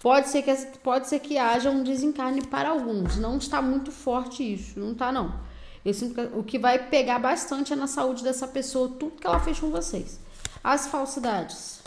pode 0.00 0.28
ser 0.28 0.42
que 0.42 0.52
pode 0.78 1.08
ser 1.08 1.20
que 1.20 1.38
haja 1.38 1.70
um 1.70 1.84
desencarne 1.84 2.42
para 2.42 2.70
alguns. 2.70 3.16
Não 3.16 3.38
está 3.38 3.62
muito 3.62 3.92
forte 3.92 4.42
isso, 4.42 4.80
não 4.80 4.92
está 4.92 5.12
não. 5.12 5.38
Eu 5.84 5.94
sinto 5.94 6.14
que 6.14 6.38
o 6.38 6.42
que 6.42 6.58
vai 6.58 6.88
pegar 6.88 7.20
bastante 7.20 7.72
é 7.72 7.76
na 7.76 7.86
saúde 7.86 8.24
dessa 8.24 8.48
pessoa, 8.48 8.88
tudo 8.88 9.12
que 9.12 9.26
ela 9.26 9.38
fez 9.38 9.60
com 9.60 9.70
vocês. 9.70 10.18
As 10.62 10.88
falsidades. 10.88 11.80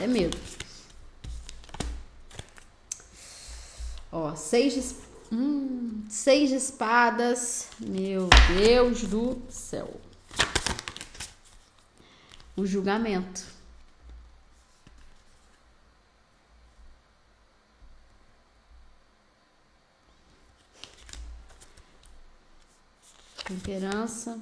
É 0.00 0.06
medo. 0.06 0.38
Ó, 4.10 4.34
seis 4.36 4.72
de, 4.72 5.03
hum, 5.34 6.04
seis 6.08 6.50
de 6.50 6.56
espadas. 6.56 7.68
Meu 7.80 8.28
Deus 8.56 9.02
do 9.02 9.42
céu. 9.50 10.00
O 12.56 12.64
julgamento. 12.64 13.44
Temperança. 23.44 24.40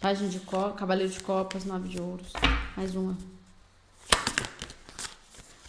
Página 0.00 0.28
de 0.28 0.40
copas, 0.40 0.80
Cavaleiro 0.80 1.12
de 1.12 1.20
Copas, 1.20 1.64
nove 1.64 1.88
de 1.88 2.00
ouros. 2.00 2.32
Mais 2.76 2.96
uma. 2.96 3.16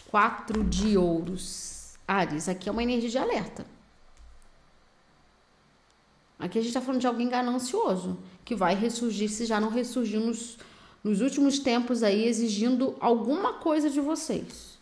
Quatro 0.09 0.63
de 0.63 0.97
ouros. 0.97 1.93
Ares, 2.07 2.49
aqui 2.49 2.67
é 2.67 2.71
uma 2.71 2.81
energia 2.81 3.09
de 3.09 3.17
alerta. 3.17 3.65
Aqui 6.43 6.59
a 6.59 6.61
gente 6.61 6.71
está 6.71 6.81
falando 6.81 6.99
de 6.99 7.07
alguém 7.07 7.29
ganancioso, 7.29 8.17
que 8.43 8.53
vai 8.53 8.75
ressurgir, 8.75 9.29
se 9.29 9.45
já 9.45 9.61
não 9.61 9.69
ressurgiu 9.69 10.19
nos, 10.19 10.57
nos 11.01 11.21
últimos 11.21 11.57
tempos 11.57 12.03
aí, 12.03 12.27
exigindo 12.27 12.97
alguma 12.99 13.53
coisa 13.53 13.89
de 13.89 14.01
vocês. 14.01 14.77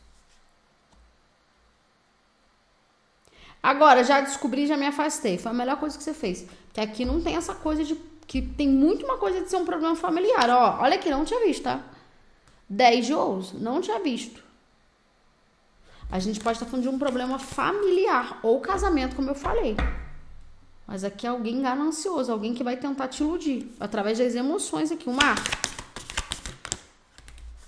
Agora, 3.62 4.04
já 4.04 4.22
descobri, 4.22 4.66
já 4.66 4.76
me 4.76 4.88
afastei. 4.88 5.38
Foi 5.38 5.52
a 5.52 5.54
melhor 5.54 5.78
coisa 5.78 5.96
que 5.96 6.04
você 6.04 6.16
fez. 6.16 6.48
Que 6.74 6.82
aqui 6.82 7.06
não 7.06 7.22
tem 7.22 7.36
essa 7.36 7.54
coisa 7.54 7.84
de. 7.84 7.96
Que 8.26 8.42
tem 8.42 8.68
muito 8.68 9.06
uma 9.06 9.20
coisa 9.20 9.42
de 9.42 9.48
ser 9.48 9.58
um 9.58 9.66
problema 9.66 9.96
familiar. 9.96 10.50
Ó, 10.50 10.82
olha 10.82 10.96
aqui, 10.96 11.12
não 11.12 11.24
tinha 11.24 11.46
visto, 11.46 11.62
tá? 11.62 11.84
10 12.68 13.06
de 13.06 13.14
não 13.60 13.82
tinha 13.82 14.00
visto. 14.00 14.44
A 16.12 16.18
gente 16.18 16.40
pode 16.40 16.56
estar 16.56 16.66
falando 16.66 16.82
de 16.82 16.90
um 16.90 16.98
problema 16.98 17.38
familiar 17.38 18.40
ou 18.42 18.60
casamento, 18.60 19.16
como 19.16 19.30
eu 19.30 19.36
falei. 19.36 19.78
Mas 20.88 21.04
aqui 21.04 21.26
é 21.26 21.30
alguém 21.30 21.62
ganancioso, 21.62 22.32
alguém 22.32 22.54
que 22.54 22.64
vai 22.64 22.76
tentar 22.78 23.08
te 23.08 23.24
iludir 23.24 23.72
através 23.80 24.18
das 24.18 24.36
emoções 24.36 24.92
aqui. 24.92 25.10
O 25.10 25.14
mar. 25.14 25.36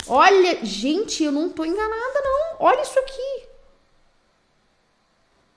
Olha, 0.07 0.65
gente, 0.65 1.23
eu 1.23 1.31
não 1.31 1.49
tô 1.49 1.63
enganada, 1.63 2.21
não. 2.23 2.57
Olha 2.59 2.81
isso 2.81 2.99
aqui. 2.99 3.47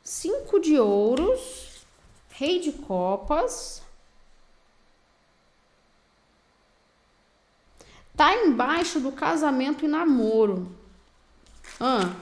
Cinco 0.02 0.60
de 0.60 0.78
ouros. 0.78 1.84
Rei 2.30 2.60
de 2.60 2.70
Copas. 2.70 3.82
Tá 8.16 8.34
embaixo 8.34 9.00
do 9.00 9.12
casamento 9.12 9.84
e 9.84 9.88
namoro. 9.88 10.74
Ah. 11.80 12.14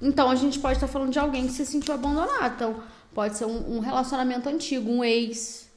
Então 0.00 0.30
a 0.30 0.34
gente 0.34 0.58
pode 0.58 0.74
estar 0.74 0.86
tá 0.86 0.92
falando 0.92 1.12
de 1.12 1.18
alguém 1.18 1.46
que 1.46 1.52
se 1.52 1.66
sentiu 1.66 1.94
abandonado. 1.94 2.54
Então, 2.54 2.82
pode 3.14 3.36
ser 3.36 3.44
um, 3.44 3.76
um 3.76 3.78
relacionamento 3.80 4.48
antigo, 4.48 4.90
um 4.90 5.04
ex. 5.04 5.68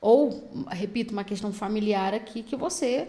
Ou, 0.00 0.50
repito, 0.68 1.12
uma 1.12 1.24
questão 1.24 1.52
familiar 1.52 2.12
aqui 2.12 2.42
que 2.42 2.56
você 2.56 3.08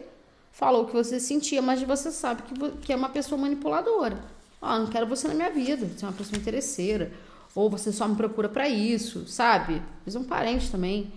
falou 0.51 0.85
que 0.85 0.93
você 0.93 1.19
sentia, 1.19 1.61
mas 1.61 1.81
você 1.81 2.11
sabe 2.11 2.43
que, 2.43 2.71
que 2.77 2.93
é 2.93 2.95
uma 2.95 3.09
pessoa 3.09 3.39
manipuladora. 3.39 4.23
Ah, 4.61 4.79
não 4.79 4.87
quero 4.87 5.07
você 5.07 5.27
na 5.27 5.33
minha 5.33 5.49
vida, 5.49 5.87
você 5.87 6.05
é 6.05 6.07
uma 6.07 6.13
pessoa 6.13 6.39
interesseira 6.39 7.11
ou 7.55 7.69
você 7.69 7.91
só 7.91 8.07
me 8.07 8.15
procura 8.15 8.49
para 8.49 8.67
isso, 8.67 9.27
sabe? 9.27 9.81
Fiz 10.03 10.15
um 10.15 10.23
parente 10.23 10.71
também. 10.71 11.11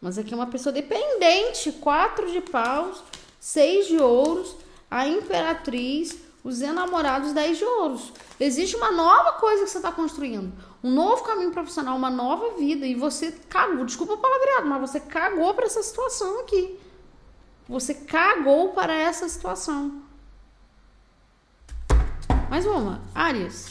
Mas 0.00 0.16
aqui 0.16 0.32
é 0.32 0.36
uma 0.36 0.46
pessoa 0.46 0.72
dependente. 0.72 1.70
Quatro 1.72 2.30
de 2.30 2.40
paus, 2.40 3.02
seis 3.38 3.86
de 3.86 3.98
ouros, 3.98 4.56
a 4.90 5.06
imperatriz, 5.06 6.16
os 6.42 6.62
enamorados, 6.62 7.32
dez 7.32 7.58
de 7.58 7.64
ouros. 7.64 8.12
Existe 8.38 8.76
uma 8.76 8.90
nova 8.90 9.34
coisa 9.34 9.64
que 9.64 9.70
você 9.70 9.78
está 9.78 9.92
construindo. 9.92 10.52
Um 10.82 10.90
novo 10.90 11.22
caminho 11.22 11.50
profissional, 11.50 11.96
uma 11.96 12.10
nova 12.10 12.56
vida. 12.56 12.86
E 12.86 12.94
você 12.94 13.32
cagou, 13.48 13.84
desculpa 13.84 14.14
o 14.14 14.18
palavreado, 14.18 14.66
mas 14.66 14.80
você 14.80 15.00
cagou 15.00 15.52
para 15.54 15.66
essa 15.66 15.82
situação 15.82 16.40
aqui. 16.40 16.78
Você 17.68 17.94
cagou 17.94 18.70
para 18.72 18.92
essa 18.92 19.28
situação. 19.28 20.02
Mais 22.48 22.66
uma. 22.66 23.00
Arias. 23.14 23.68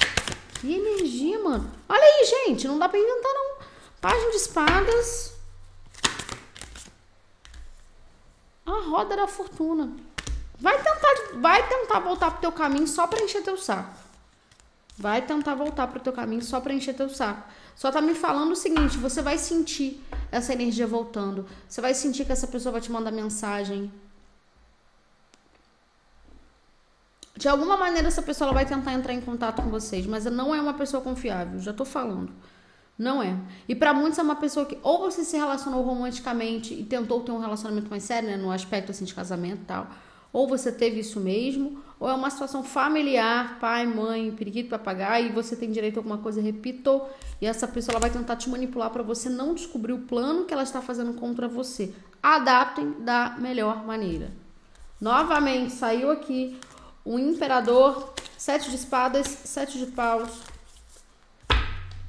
Que 0.61 0.73
energia, 0.73 1.39
mano. 1.39 1.69
Olha 1.87 2.03
aí, 2.03 2.25
gente. 2.25 2.67
Não 2.67 2.77
dá 2.77 2.87
pra 2.87 2.99
inventar, 2.99 3.33
não. 3.33 3.57
Página 3.99 4.29
de 4.29 4.37
espadas. 4.37 5.33
A 8.65 8.71
roda 8.89 9.15
da 9.15 9.27
fortuna. 9.27 9.91
Vai 10.59 10.77
tentar, 10.77 11.39
vai 11.39 11.67
tentar 11.67 11.99
voltar 11.99 12.31
pro 12.31 12.41
teu 12.41 12.51
caminho 12.51 12.87
só 12.87 13.07
pra 13.07 13.21
encher 13.21 13.41
teu 13.41 13.57
saco. 13.57 13.97
Vai 14.97 15.21
tentar 15.21 15.55
voltar 15.55 15.87
pro 15.87 16.01
teu 16.01 16.11
caminho 16.11 16.41
só 16.41 16.59
pra 16.59 16.73
encher 16.73 16.93
teu 16.93 17.09
saco. 17.09 17.49
Só 17.75 17.89
tá 17.89 18.01
me 18.01 18.13
falando 18.13 18.51
o 18.51 18.55
seguinte, 18.55 18.97
você 18.97 19.21
vai 19.21 19.37
sentir 19.37 20.03
essa 20.29 20.51
energia 20.51 20.85
voltando. 20.85 21.47
Você 21.67 21.79
vai 21.79 21.93
sentir 21.93 22.25
que 22.25 22.33
essa 22.33 22.45
pessoa 22.45 22.73
vai 22.73 22.81
te 22.81 22.91
mandar 22.91 23.09
mensagem. 23.09 23.89
De 27.37 27.47
alguma 27.47 27.77
maneira 27.77 28.09
essa 28.09 28.21
pessoa 28.21 28.51
vai 28.51 28.65
tentar 28.65 28.91
entrar 28.91 29.13
em 29.13 29.21
contato 29.21 29.61
com 29.61 29.69
vocês, 29.69 30.05
mas 30.05 30.25
não 30.25 30.53
é 30.53 30.59
uma 30.59 30.73
pessoa 30.73 31.01
confiável, 31.01 31.57
já 31.61 31.71
tô 31.71 31.85
falando. 31.85 32.33
Não 32.97 33.23
é. 33.23 33.33
E 33.65 33.73
para 33.73 33.93
muitos 33.93 34.19
é 34.19 34.21
uma 34.21 34.35
pessoa 34.35 34.65
que 34.65 34.77
ou 34.83 34.99
você 34.99 35.23
se 35.23 35.37
relacionou 35.37 35.81
romanticamente 35.81 36.73
e 36.73 36.83
tentou 36.83 37.21
ter 37.21 37.31
um 37.31 37.39
relacionamento 37.39 37.89
mais 37.89 38.03
sério, 38.03 38.27
né, 38.27 38.35
no 38.35 38.51
aspecto 38.51 38.91
assim 38.91 39.05
de 39.05 39.15
casamento 39.15 39.61
e 39.61 39.65
tal, 39.65 39.87
ou 40.31 40.47
você 40.47 40.71
teve 40.71 40.99
isso 40.99 41.19
mesmo, 41.19 41.81
ou 41.99 42.07
é 42.07 42.13
uma 42.13 42.29
situação 42.29 42.63
familiar, 42.63 43.59
pai, 43.59 43.85
mãe, 43.85 44.31
periquito, 44.31 44.69
papagaio, 44.69 45.27
e 45.27 45.31
você 45.31 45.55
tem 45.55 45.71
direito 45.71 45.97
a 45.97 45.99
alguma 45.99 46.19
coisa, 46.19 46.41
repito, 46.41 47.01
e 47.41 47.45
essa 47.45 47.67
pessoa 47.67 47.93
ela 47.93 47.99
vai 47.99 48.09
tentar 48.09 48.35
te 48.35 48.49
manipular 48.49 48.89
para 48.89 49.03
você 49.03 49.29
não 49.29 49.53
descobrir 49.53 49.93
o 49.93 49.99
plano 49.99 50.45
que 50.45 50.53
ela 50.53 50.63
está 50.63 50.81
fazendo 50.81 51.13
contra 51.13 51.47
você. 51.47 51.93
Adaptem 52.21 52.91
da 52.99 53.35
melhor 53.39 53.85
maneira. 53.85 54.31
Novamente, 54.99 55.73
saiu 55.73 56.11
aqui 56.11 56.57
o 57.03 57.17
imperador, 57.17 58.13
sete 58.37 58.69
de 58.69 58.75
espadas, 58.75 59.27
sete 59.27 59.77
de 59.77 59.87
paus. 59.87 60.29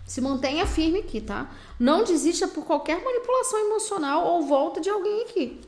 Se 0.05 0.21
mantenha 0.21 0.67
firme 0.67 0.99
aqui, 0.99 1.21
tá? 1.21 1.49
Não 1.79 2.03
desista 2.03 2.49
por 2.49 2.65
qualquer 2.65 3.03
manipulação 3.03 3.61
emocional 3.61 4.27
ou 4.27 4.43
volta 4.43 4.81
de 4.81 4.91
alguém 4.91 5.23
aqui. 5.23 5.61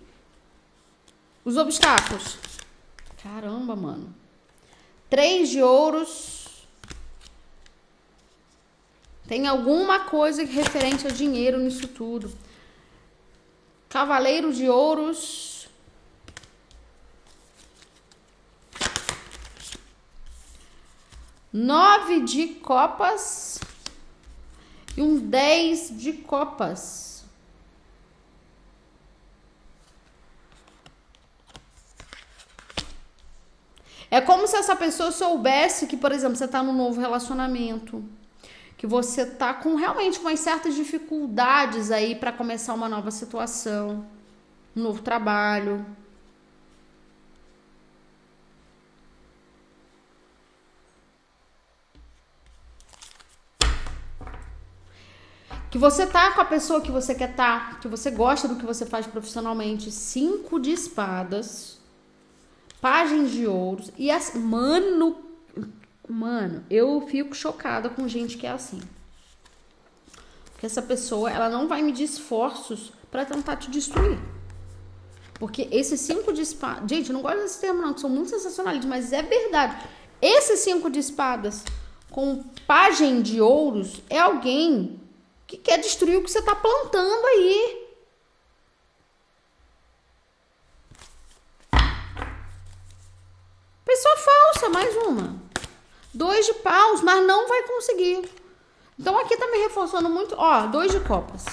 Os 1.44 1.56
obstáculos. 1.56 2.38
Caramba, 3.22 3.74
mano. 3.76 4.14
Três 5.10 5.48
de 5.48 5.62
ouros. 5.62 6.66
Tem 9.26 9.46
alguma 9.46 10.00
coisa 10.00 10.44
referente 10.44 11.06
a 11.06 11.10
dinheiro 11.10 11.58
nisso 11.58 11.88
tudo. 11.88 12.32
Cavaleiro 13.88 14.52
de 14.52 14.68
ouros. 14.68 15.52
nove 21.52 22.20
de 22.20 22.46
copas 22.54 23.60
e 24.96 25.02
um 25.02 25.18
dez 25.18 25.90
de 25.94 26.14
copas. 26.14 27.11
É 34.12 34.20
como 34.20 34.46
se 34.46 34.54
essa 34.54 34.76
pessoa 34.76 35.10
soubesse 35.10 35.86
que, 35.86 35.96
por 35.96 36.12
exemplo, 36.12 36.36
você 36.36 36.46
tá 36.46 36.62
num 36.62 36.74
novo 36.74 37.00
relacionamento, 37.00 38.04
que 38.76 38.86
você 38.86 39.24
tá 39.24 39.54
com 39.54 39.74
realmente 39.74 40.18
umas 40.18 40.38
certas 40.38 40.74
dificuldades 40.74 41.90
aí 41.90 42.14
para 42.14 42.30
começar 42.30 42.74
uma 42.74 42.90
nova 42.90 43.10
situação, 43.10 44.04
um 44.76 44.82
novo 44.82 45.00
trabalho. 45.00 45.86
Que 55.70 55.78
você 55.78 56.06
tá 56.06 56.32
com 56.32 56.42
a 56.42 56.44
pessoa 56.44 56.82
que 56.82 56.90
você 56.90 57.14
quer 57.14 57.30
estar, 57.30 57.70
tá, 57.70 57.78
que 57.78 57.88
você 57.88 58.10
gosta 58.10 58.46
do 58.46 58.56
que 58.56 58.66
você 58.66 58.84
faz 58.84 59.06
profissionalmente. 59.06 59.90
Cinco 59.90 60.60
de 60.60 60.70
espadas 60.70 61.80
páginas 62.82 63.30
de 63.30 63.46
ouros. 63.46 63.90
E 63.96 64.10
as. 64.10 64.34
Mano. 64.34 65.16
Mano, 66.06 66.64
eu 66.68 67.06
fico 67.08 67.34
chocada 67.34 67.88
com 67.88 68.06
gente 68.06 68.36
que 68.36 68.46
é 68.46 68.50
assim. 68.50 68.80
Porque 70.52 70.66
essa 70.66 70.82
pessoa, 70.82 71.30
ela 71.30 71.48
não 71.48 71.66
vai 71.68 71.80
medir 71.80 72.04
esforços 72.04 72.92
para 73.10 73.24
tentar 73.24 73.56
te 73.56 73.70
destruir. 73.70 74.18
Porque 75.34 75.68
esses 75.70 76.00
cinco 76.00 76.32
de 76.32 76.42
espadas. 76.42 76.90
Gente, 76.90 77.08
eu 77.08 77.14
não 77.14 77.22
gosto 77.22 77.38
desse 77.38 77.60
termo, 77.60 77.80
não, 77.80 77.94
que 77.94 78.00
são 78.00 78.10
muito 78.10 78.30
sensacionalistas, 78.30 78.88
mas 78.88 79.12
é 79.12 79.22
verdade. 79.22 79.88
Esses 80.20 80.60
cinco 80.60 80.90
de 80.90 80.98
espadas 80.98 81.64
com 82.10 82.44
página 82.66 83.22
de 83.22 83.40
ouros 83.40 84.02
é 84.10 84.18
alguém 84.18 85.00
que 85.46 85.56
quer 85.56 85.78
destruir 85.78 86.18
o 86.18 86.22
que 86.22 86.30
você 86.30 86.40
está 86.40 86.54
plantando 86.54 87.26
aí. 87.26 87.81
Falsa, 94.62 94.68
mais 94.68 94.94
uma. 94.96 95.34
Dois 96.14 96.46
de 96.46 96.54
paus, 96.54 97.02
mas 97.02 97.26
não 97.26 97.48
vai 97.48 97.64
conseguir. 97.64 98.30
Então 98.98 99.18
aqui 99.18 99.36
tá 99.36 99.46
me 99.48 99.58
reforçando 99.58 100.08
muito. 100.08 100.36
Ó, 100.38 100.66
dois 100.66 100.92
de 100.92 101.00
copas. 101.00 101.44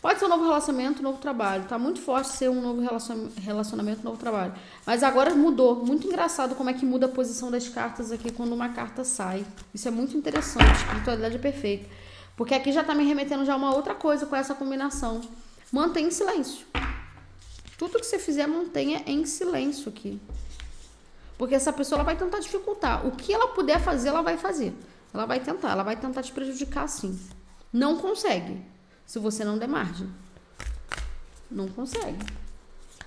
Pode 0.00 0.18
ser 0.18 0.26
um 0.26 0.28
novo 0.28 0.44
relacionamento, 0.44 1.00
um 1.00 1.02
novo 1.02 1.18
trabalho. 1.18 1.64
Tá 1.64 1.78
muito 1.78 2.00
forte 2.00 2.28
ser 2.28 2.48
um 2.48 2.60
novo 2.60 2.80
relacionamento, 3.42 4.00
um 4.00 4.04
novo 4.04 4.16
trabalho. 4.16 4.54
Mas 4.86 5.02
agora 5.02 5.34
mudou. 5.34 5.84
Muito 5.84 6.06
engraçado 6.06 6.54
como 6.54 6.70
é 6.70 6.72
que 6.72 6.86
muda 6.86 7.06
a 7.06 7.08
posição 7.10 7.50
das 7.50 7.68
cartas 7.68 8.10
aqui 8.10 8.32
quando 8.32 8.52
uma 8.52 8.70
carta 8.70 9.04
sai. 9.04 9.44
Isso 9.74 9.88
é 9.88 9.90
muito 9.90 10.16
interessante. 10.16 10.70
A 10.70 10.72
espiritualidade 10.72 11.36
é 11.36 11.38
perfeita. 11.38 11.88
Porque 12.36 12.54
aqui 12.54 12.72
já 12.72 12.82
tá 12.82 12.94
me 12.94 13.04
remetendo 13.04 13.44
já 13.44 13.54
a 13.54 13.56
uma 13.56 13.74
outra 13.74 13.94
coisa 13.94 14.24
com 14.24 14.36
essa 14.36 14.54
combinação. 14.54 15.20
Mantém 15.70 16.10
silêncio. 16.10 16.66
Tudo 17.76 17.98
que 17.98 18.06
você 18.06 18.18
fizer, 18.18 18.46
mantenha 18.46 19.02
em 19.06 19.26
silêncio 19.26 19.88
aqui. 19.88 20.20
Porque 21.36 21.54
essa 21.54 21.72
pessoa 21.72 21.98
ela 21.98 22.04
vai 22.04 22.16
tentar 22.16 22.38
dificultar. 22.38 23.06
O 23.06 23.12
que 23.12 23.32
ela 23.32 23.48
puder 23.48 23.80
fazer, 23.80 24.08
ela 24.08 24.22
vai 24.22 24.36
fazer. 24.36 24.74
Ela 25.12 25.26
vai 25.26 25.40
tentar, 25.40 25.70
ela 25.70 25.82
vai 25.82 25.96
tentar 25.96 26.22
te 26.22 26.32
prejudicar 26.32 26.88
sim. 26.88 27.18
Não 27.72 27.96
consegue. 27.98 28.60
Se 29.06 29.18
você 29.18 29.44
não 29.44 29.58
der 29.58 29.68
margem. 29.68 30.08
Não 31.50 31.68
consegue. 31.68 32.24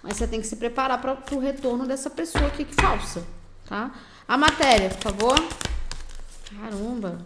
Mas 0.04 0.18
você 0.18 0.28
tem 0.28 0.40
que 0.40 0.48
se 0.48 0.56
preparar 0.56 1.02
para 1.02 1.18
o 1.32 1.40
retorno 1.40 1.86
dessa 1.88 2.10
pessoa 2.10 2.48
aqui 2.48 2.64
que 2.64 2.76
falsa, 2.76 3.26
tá? 3.66 3.92
A 4.28 4.38
matéria, 4.38 4.90
por 4.90 5.02
favor. 5.02 5.36
Caramba. 6.62 7.20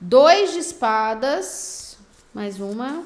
Dois 0.00 0.52
de 0.52 0.58
espadas. 0.58 1.96
Mais 2.34 2.58
uma. 2.60 3.04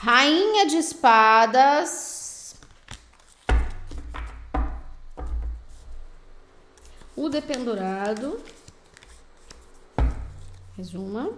Rainha 0.00 0.64
de 0.64 0.76
espadas. 0.76 2.54
O 7.16 7.28
dependurado. 7.28 8.40
Mais 10.76 10.94
uma. 10.94 11.32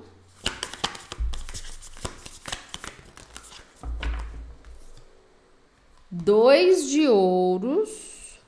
Dois 6.11 6.91
de 6.91 7.09
ouros. 7.09 8.39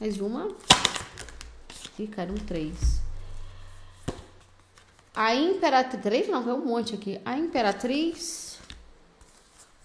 Mais 0.00 0.20
uma. 0.20 0.48
Caíram 2.12 2.34
três. 2.34 3.05
A 5.16 5.34
Imperatriz. 5.34 6.02
Três 6.02 6.28
não, 6.28 6.46
é 6.46 6.52
um 6.52 6.66
monte 6.66 6.94
aqui. 6.94 7.18
A 7.24 7.38
Imperatriz. 7.38 8.58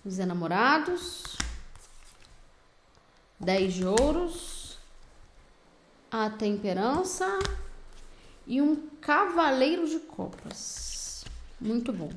Os 0.03 0.19
enamorados. 0.19 1.37
Dez 3.39 3.73
de 3.73 3.85
ouros. 3.85 4.77
A 6.11 6.29
temperança. 6.29 7.39
E 8.45 8.61
um 8.61 8.75
cavaleiro 8.99 9.87
de 9.87 9.99
copas. 9.99 11.23
Muito 11.61 11.93
bom. 11.93 12.11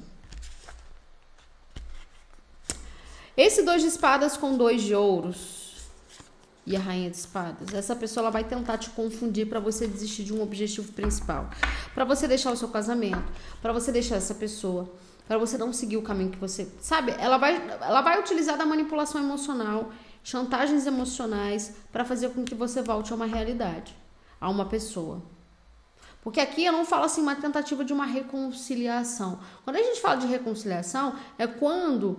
Esse 3.37 3.63
dois 3.63 3.81
de 3.81 3.89
espadas 3.89 4.37
com 4.37 4.57
dois 4.57 4.83
de 4.83 4.95
ouros 4.95 5.64
e 6.67 6.77
a 6.77 6.81
rainha 6.81 7.11
de 7.11 7.17
espadas. 7.17 7.75
Essa 7.75 7.95
pessoa 7.95 8.25
ela 8.25 8.31
vai 8.31 8.45
tentar 8.45 8.79
te 8.79 8.91
confundir 8.91 9.49
para 9.49 9.61
você 9.61 9.87
desistir 9.87 10.25
de 10.25 10.33
um 10.33 10.43
objetivo 10.43 10.93
principal, 10.93 11.51
para 11.95 12.05
você 12.05 12.27
deixar 12.27 12.53
o 12.53 12.57
seu 12.57 12.69
casamento, 12.69 13.25
para 13.61 13.73
você 13.73 13.93
deixar 13.93 14.17
essa 14.17 14.35
pessoa, 14.35 14.91
para 15.29 15.39
você 15.39 15.59
não 15.59 15.73
seguir 15.73 15.97
o 15.97 16.03
caminho 16.03 16.31
que 16.31 16.39
você, 16.39 16.69
sabe? 16.81 17.15
Ela 17.19 17.39
vai 17.39 17.57
ela 17.81 18.01
vai 18.01 18.19
utilizar 18.21 18.57
da 18.57 18.67
manipulação 18.67 19.21
emocional, 19.21 19.93
chantagens 20.23 20.87
emocionais 20.87 21.75
para 21.93 22.05
fazer 22.05 22.31
com 22.31 22.45
que 22.45 22.55
você 22.55 22.83
volte 22.83 23.13
a 23.13 23.17
uma 23.17 23.27
realidade, 23.27 23.95
a 24.41 24.49
uma 24.49 24.67
pessoa. 24.67 25.23
Porque 26.23 26.41
aqui 26.41 26.65
eu 26.65 26.73
não 26.73 26.87
falo 26.87 27.05
assim 27.05 27.21
uma 27.21 27.37
tentativa 27.37 27.85
de 27.85 27.93
uma 27.93 28.07
reconciliação. 28.07 29.39
Quando 29.63 29.77
a 29.77 29.83
gente 29.83 30.01
fala 30.01 30.17
de 30.17 30.27
reconciliação, 30.27 31.15
é 31.39 31.47
quando 31.47 32.19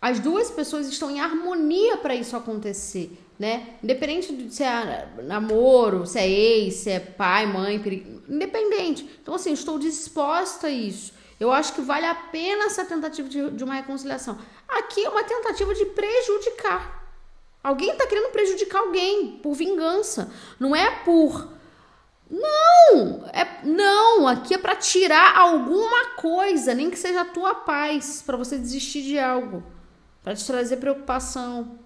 as 0.00 0.20
duas 0.20 0.50
pessoas 0.50 0.86
estão 0.88 1.10
em 1.10 1.20
harmonia 1.20 1.96
para 1.96 2.14
isso 2.14 2.36
acontecer 2.36 3.18
né? 3.40 3.78
Independente 3.82 4.36
de 4.36 4.54
se 4.54 4.62
é 4.62 5.08
namoro, 5.22 6.06
se 6.06 6.18
é 6.18 6.28
ex, 6.28 6.74
se 6.74 6.90
é 6.90 7.00
pai, 7.00 7.46
mãe, 7.46 7.76
independente. 8.28 9.08
Então, 9.22 9.34
assim, 9.34 9.54
estou 9.54 9.78
disposta 9.78 10.66
a 10.66 10.70
isso. 10.70 11.14
Eu 11.40 11.50
acho 11.50 11.72
que 11.72 11.80
vale 11.80 12.04
a 12.04 12.14
pena 12.14 12.66
essa 12.66 12.84
tentativa 12.84 13.26
de, 13.26 13.50
de 13.52 13.64
uma 13.64 13.76
reconciliação. 13.76 14.36
Aqui 14.68 15.06
é 15.06 15.08
uma 15.08 15.24
tentativa 15.24 15.74
de 15.74 15.86
prejudicar. 15.86 17.02
Alguém 17.64 17.92
está 17.92 18.06
querendo 18.06 18.30
prejudicar 18.30 18.80
alguém 18.80 19.38
por 19.42 19.54
vingança. 19.54 20.30
Não 20.58 20.76
é 20.76 20.90
por. 21.02 21.50
Não! 22.30 23.26
É, 23.32 23.64
não! 23.64 24.28
Aqui 24.28 24.52
é 24.52 24.58
para 24.58 24.76
tirar 24.76 25.38
alguma 25.38 26.10
coisa, 26.16 26.74
nem 26.74 26.90
que 26.90 26.98
seja 26.98 27.22
a 27.22 27.24
tua 27.24 27.54
paz, 27.54 28.20
para 28.20 28.36
você 28.36 28.58
desistir 28.58 29.00
de 29.00 29.18
algo, 29.18 29.64
para 30.22 30.36
te 30.36 30.46
trazer 30.46 30.76
preocupação. 30.76 31.79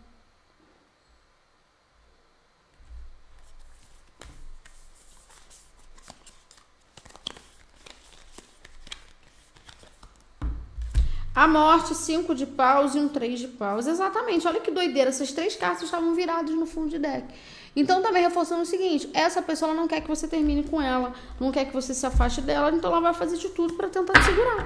A 11.34 11.48
morte, 11.48 11.96
cinco 11.96 12.32
de 12.32 12.46
paus 12.46 12.94
e 12.94 12.98
um 12.98 13.08
três 13.08 13.40
de 13.40 13.48
paus. 13.48 13.88
Exatamente. 13.88 14.46
Olha 14.46 14.60
que 14.60 14.70
doideira. 14.70 15.10
Essas 15.10 15.32
três 15.32 15.56
cartas 15.56 15.82
estavam 15.82 16.14
viradas 16.14 16.54
no 16.54 16.64
fundo 16.64 16.90
de 16.90 16.98
deck. 16.98 17.26
Então, 17.74 18.00
também 18.00 18.22
reforçando 18.22 18.62
o 18.62 18.66
seguinte: 18.66 19.10
essa 19.12 19.42
pessoa 19.42 19.74
não 19.74 19.88
quer 19.88 20.00
que 20.00 20.08
você 20.08 20.28
termine 20.28 20.62
com 20.62 20.80
ela, 20.80 21.12
não 21.40 21.50
quer 21.50 21.64
que 21.64 21.72
você 21.72 21.92
se 21.92 22.06
afaste 22.06 22.40
dela, 22.40 22.70
então 22.70 22.90
ela 22.90 23.00
vai 23.00 23.14
fazer 23.14 23.36
de 23.36 23.48
tudo 23.48 23.74
para 23.74 23.88
tentar 23.88 24.12
te 24.12 24.24
segurar. 24.26 24.64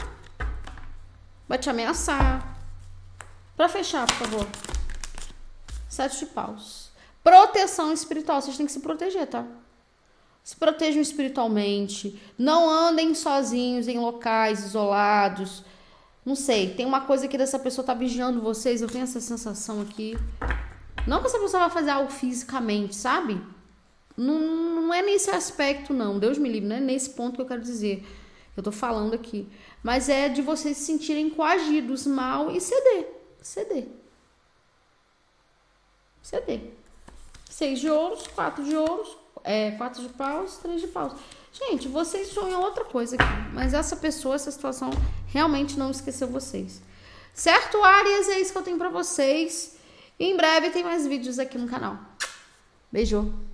Vai 1.48 1.56
te 1.56 1.70
ameaçar. 1.70 2.56
Para 3.56 3.68
fechar, 3.70 4.06
por 4.06 4.16
favor. 4.16 4.46
Sete 5.88 6.18
de 6.18 6.26
paus. 6.26 6.90
Proteção 7.24 7.92
espiritual. 7.92 8.42
Vocês 8.42 8.58
têm 8.58 8.66
que 8.66 8.72
se 8.72 8.80
proteger, 8.80 9.26
tá? 9.26 9.44
Se 10.44 10.54
protejam 10.54 11.00
espiritualmente. 11.00 12.20
Não 12.36 12.68
andem 12.68 13.14
sozinhos 13.14 13.88
em 13.88 13.98
locais 13.98 14.64
isolados 14.66 15.64
não 16.28 16.36
sei, 16.36 16.74
tem 16.74 16.84
uma 16.84 17.00
coisa 17.00 17.26
que 17.26 17.38
dessa 17.38 17.58
pessoa 17.58 17.86
tá 17.86 17.94
vigiando 17.94 18.42
vocês, 18.42 18.82
eu 18.82 18.88
tenho 18.88 19.04
essa 19.04 19.18
sensação 19.18 19.80
aqui. 19.80 20.14
Não 21.06 21.22
que 21.22 21.26
essa 21.26 21.38
pessoa 21.38 21.62
vai 21.62 21.70
fazer 21.70 21.88
algo 21.88 22.10
fisicamente, 22.10 22.94
sabe? 22.94 23.40
Não, 24.14 24.38
não 24.82 24.92
é 24.92 25.00
nesse 25.00 25.30
aspecto, 25.30 25.94
não. 25.94 26.18
Deus 26.18 26.36
me 26.36 26.46
livre, 26.50 26.68
não 26.68 26.76
é 26.76 26.80
nesse 26.80 27.10
ponto 27.10 27.36
que 27.36 27.40
eu 27.40 27.46
quero 27.46 27.62
dizer. 27.62 28.06
Eu 28.54 28.62
tô 28.62 28.70
falando 28.70 29.14
aqui. 29.14 29.48
Mas 29.82 30.10
é 30.10 30.28
de 30.28 30.42
vocês 30.42 30.76
se 30.76 30.84
sentirem 30.84 31.30
coagidos 31.30 32.06
mal 32.06 32.50
e 32.50 32.60
ceder. 32.60 33.08
Ceder. 33.40 33.88
Ceder. 36.20 36.74
Seis 37.48 37.80
de 37.80 37.88
ouros, 37.88 38.26
quatro 38.26 38.62
de 38.62 38.76
ouros, 38.76 39.16
É, 39.44 39.70
quatro 39.78 40.02
de 40.02 40.10
paus, 40.10 40.58
três 40.58 40.82
de 40.82 40.88
paus. 40.88 41.12
Gente, 41.52 41.88
vocês 41.88 42.28
sonham 42.28 42.60
outra 42.62 42.84
coisa 42.84 43.16
aqui. 43.16 43.52
Mas 43.52 43.74
essa 43.74 43.96
pessoa, 43.96 44.34
essa 44.34 44.50
situação, 44.50 44.90
realmente 45.26 45.78
não 45.78 45.90
esqueceu 45.90 46.28
vocês. 46.28 46.80
Certo, 47.32 47.82
Arias? 47.82 48.28
É 48.28 48.40
isso 48.40 48.52
que 48.52 48.58
eu 48.58 48.62
tenho 48.62 48.78
pra 48.78 48.88
vocês. 48.88 49.76
E 50.18 50.24
em 50.24 50.36
breve 50.36 50.70
tem 50.70 50.84
mais 50.84 51.06
vídeos 51.06 51.38
aqui 51.38 51.56
no 51.56 51.68
canal. 51.68 51.98
Beijo! 52.90 53.47